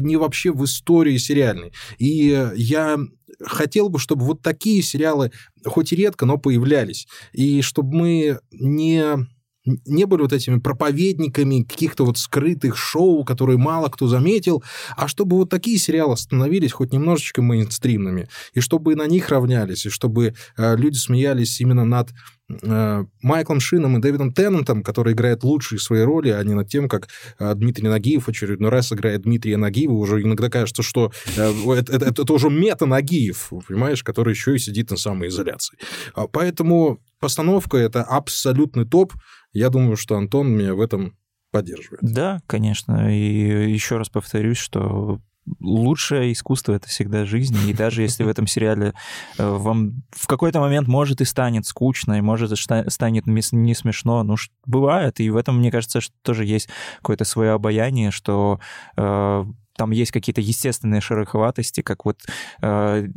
не 0.00 0.16
вообще 0.16 0.52
в 0.52 0.64
истории 0.64 1.18
сериальной. 1.18 1.74
И 1.98 2.48
я 2.56 2.98
хотел 3.42 3.90
бы, 3.90 3.98
чтобы 3.98 4.24
вот 4.24 4.40
такие 4.40 4.82
сериалы, 4.82 5.32
хоть 5.66 5.92
и 5.92 5.96
редко, 5.96 6.24
но 6.24 6.38
появлялись. 6.38 7.06
И 7.34 7.60
чтобы 7.60 7.94
мы 7.94 8.38
не 8.52 9.26
не 9.64 10.04
были 10.04 10.22
вот 10.22 10.32
этими 10.32 10.58
проповедниками 10.58 11.62
каких-то 11.62 12.04
вот 12.04 12.18
скрытых 12.18 12.76
шоу, 12.76 13.24
которые 13.24 13.58
мало 13.58 13.88
кто 13.88 14.06
заметил, 14.06 14.62
а 14.96 15.08
чтобы 15.08 15.36
вот 15.36 15.50
такие 15.50 15.78
сериалы 15.78 16.16
становились 16.16 16.72
хоть 16.72 16.92
немножечко 16.92 17.42
мейнстримными, 17.42 18.28
и 18.52 18.60
чтобы 18.60 18.94
на 18.94 19.06
них 19.06 19.28
равнялись, 19.30 19.86
и 19.86 19.90
чтобы 19.90 20.34
э, 20.56 20.76
люди 20.76 20.96
смеялись 20.96 21.60
именно 21.60 21.84
над 21.84 22.10
э, 22.48 23.04
Майклом 23.22 23.60
Шином 23.60 23.96
и 23.96 24.00
Дэвидом 24.00 24.32
Теннантом, 24.32 24.82
который 24.82 25.14
играет 25.14 25.44
лучшие 25.44 25.78
свои 25.78 26.02
роли, 26.02 26.28
а 26.28 26.42
не 26.44 26.54
над 26.54 26.68
тем, 26.68 26.88
как 26.88 27.08
э, 27.38 27.54
Дмитрий 27.54 27.88
Нагиев 27.88 28.28
очередной 28.28 28.70
раз 28.70 28.92
играет 28.92 29.22
Дмитрия 29.22 29.56
Нагиева. 29.56 29.92
Уже 29.92 30.22
иногда 30.22 30.50
кажется, 30.50 30.82
что 30.82 31.10
э, 31.36 31.52
это, 31.72 31.92
это, 31.92 32.22
это 32.22 32.32
уже 32.32 32.50
мета-Нагиев, 32.50 33.50
понимаешь, 33.66 34.02
который 34.02 34.34
еще 34.34 34.54
и 34.54 34.58
сидит 34.58 34.90
на 34.90 34.96
самоизоляции. 34.96 35.78
А 36.14 36.26
поэтому 36.26 37.00
постановка— 37.18 37.76
это 37.78 38.02
абсолютный 38.02 38.84
топ. 38.84 39.14
Я 39.54 39.70
думаю, 39.70 39.96
что 39.96 40.16
Антон 40.16 40.50
меня 40.50 40.74
в 40.74 40.80
этом 40.80 41.16
поддерживает. 41.50 42.00
Да, 42.02 42.40
конечно. 42.46 43.16
И 43.16 43.72
еще 43.72 43.96
раз 43.96 44.08
повторюсь, 44.10 44.58
что 44.58 45.20
лучшее 45.60 46.32
искусство 46.32 46.72
это 46.72 46.88
всегда 46.88 47.24
жизнь. 47.24 47.56
И 47.68 47.72
даже 47.72 48.02
если 48.02 48.24
в 48.24 48.28
этом 48.28 48.46
сериале 48.46 48.94
э, 49.38 49.48
вам 49.48 50.02
в 50.10 50.26
какой-то 50.26 50.60
момент 50.60 50.88
может 50.88 51.20
и 51.20 51.24
станет 51.24 51.66
скучно, 51.66 52.18
и 52.18 52.22
может 52.22 52.50
станет 52.58 53.26
не 53.26 53.74
смешно, 53.74 54.22
ну, 54.22 54.36
бывает. 54.66 55.20
И 55.20 55.30
в 55.30 55.36
этом, 55.36 55.58
мне 55.58 55.70
кажется, 55.70 56.00
что 56.00 56.14
тоже 56.22 56.44
есть 56.44 56.68
какое-то 56.98 57.24
свое 57.24 57.52
обаяние, 57.52 58.10
что 58.10 58.58
э, 58.96 59.44
там 59.76 59.90
есть 59.90 60.12
какие-то 60.12 60.40
естественные 60.40 61.00
шероховатости, 61.00 61.80
как 61.82 62.04
вот 62.04 62.20
э, 62.62 63.08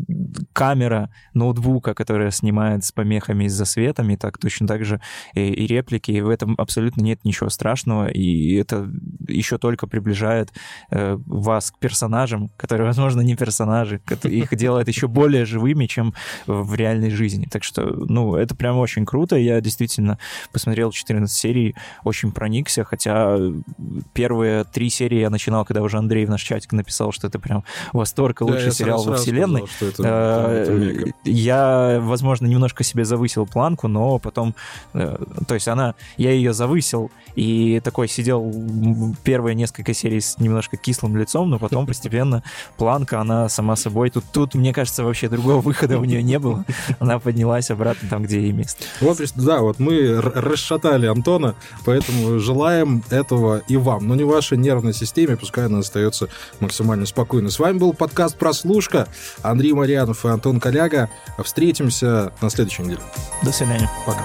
камера 0.54 1.10
ноутбука, 1.34 1.94
которая 1.94 2.32
снимает 2.32 2.84
с 2.84 2.92
помехами 2.92 3.46
из-за 3.46 3.66
светами, 3.66 4.16
так 4.16 4.38
точно 4.38 4.68
так 4.68 4.84
же 4.84 5.00
и, 5.34 5.42
и 5.42 5.68
реплики, 5.68 6.12
и 6.12 6.22
в 6.22 6.30
этом 6.30 6.56
абсолютно 6.58 7.02
нет 7.02 7.24
ничего 7.24 7.50
страшного, 7.50 8.08
и 8.08 8.56
это 8.56 8.90
еще 9.28 9.58
только 9.58 9.88
приближает 9.88 10.52
э, 10.92 11.18
вас 11.26 11.72
к 11.72 11.80
персонажам, 11.80 12.50
которые, 12.58 12.88
возможно, 12.88 13.22
не 13.22 13.36
персонажи, 13.36 14.02
их 14.24 14.56
делает 14.56 14.88
еще 14.88 15.08
более 15.08 15.46
живыми, 15.46 15.86
чем 15.86 16.14
в 16.48 16.74
реальной 16.76 17.12
жизни. 17.12 17.48
Так 17.52 17.64
что, 17.64 17.84
ну, 17.84 18.36
это 18.36 18.56
прям 18.56 18.78
очень 18.78 19.06
круто, 19.06 19.36
я 19.36 19.62
действительно 19.62 20.18
посмотрел 20.52 20.92
14 20.92 21.36
серий, 21.36 21.76
очень 22.04 22.32
проникся, 22.32 22.84
хотя 22.84 23.38
первые 24.14 24.64
три 24.64 24.90
серии 24.90 25.20
я 25.20 25.30
начинал, 25.30 25.66
когда 25.66 25.82
уже 25.82 25.98
Андрей 25.98 26.26
в 26.26 26.30
наш 26.30 26.47
чатик 26.48 26.72
написал, 26.72 27.12
что 27.12 27.28
это 27.28 27.40
прям 27.40 27.64
восторг 27.94 28.42
и 28.42 28.44
лучший 28.44 28.66
да, 28.66 28.72
сериал 28.72 29.04
во 29.04 29.18
вселенной. 29.18 29.66
Сказал, 29.68 30.52
это, 30.52 30.72
это 30.72 31.14
я, 31.24 32.00
возможно, 32.02 32.48
немножко 32.48 32.84
себе 32.84 33.06
завысил 33.06 33.46
планку, 33.46 33.88
но 33.88 34.20
потом, 34.20 34.56
э, 34.94 35.18
то 35.48 35.54
есть 35.54 35.68
она, 35.68 35.96
я 36.18 36.32
ее 36.32 36.54
завысил 36.54 37.12
и 37.36 37.82
такой 37.84 38.08
сидел 38.08 38.52
первые 39.24 39.56
несколько 39.56 39.94
серий 39.94 40.22
с 40.22 40.40
немножко 40.40 40.78
кислым 40.78 41.16
лицом, 41.18 41.50
но 41.50 41.60
потом 41.60 41.86
постепенно 41.88 42.44
планка, 42.78 43.20
она 43.22 43.50
сама 43.50 43.76
собой, 43.76 44.10
тут, 44.10 44.24
тут 44.32 44.56
мне 44.56 44.74
кажется, 44.74 45.04
вообще 45.04 45.30
другого 45.30 45.62
выхода 45.62 46.00
у 46.00 46.06
нее 46.06 46.24
не 46.24 46.40
было. 46.40 46.66
Она 47.00 47.20
поднялась 47.20 47.70
обратно 47.70 48.10
там, 48.10 48.24
где 48.24 48.42
ей 48.42 48.52
место. 48.52 48.84
Вот, 49.02 49.20
да, 49.36 49.62
вот 49.62 49.80
мы 49.80 50.20
расшатали 50.22 51.08
Антона, 51.08 51.56
поэтому 51.86 52.40
желаем 52.40 53.04
этого 53.10 53.62
и 53.68 53.78
вам, 53.78 54.08
но 54.08 54.16
не 54.16 54.24
вашей 54.24 54.58
нервной 54.58 54.94
системе, 54.94 55.38
пускай 55.38 55.66
она 55.66 55.80
остается 55.80 56.30
максимально 56.60 57.06
спокойно. 57.06 57.50
С 57.50 57.60
вами 57.60 57.78
был 57.78 57.94
подкаст 57.94 58.38
«Прослушка». 58.38 59.08
Андрей 59.42 59.74
Марьянов 59.74 60.26
и 60.26 60.30
Антон 60.30 60.60
Коляга. 60.60 61.10
Встретимся 61.44 62.32
на 62.42 62.50
следующей 62.50 62.84
неделе. 62.84 63.02
До 63.44 63.52
свидания. 63.52 63.90
Пока. 64.06 64.22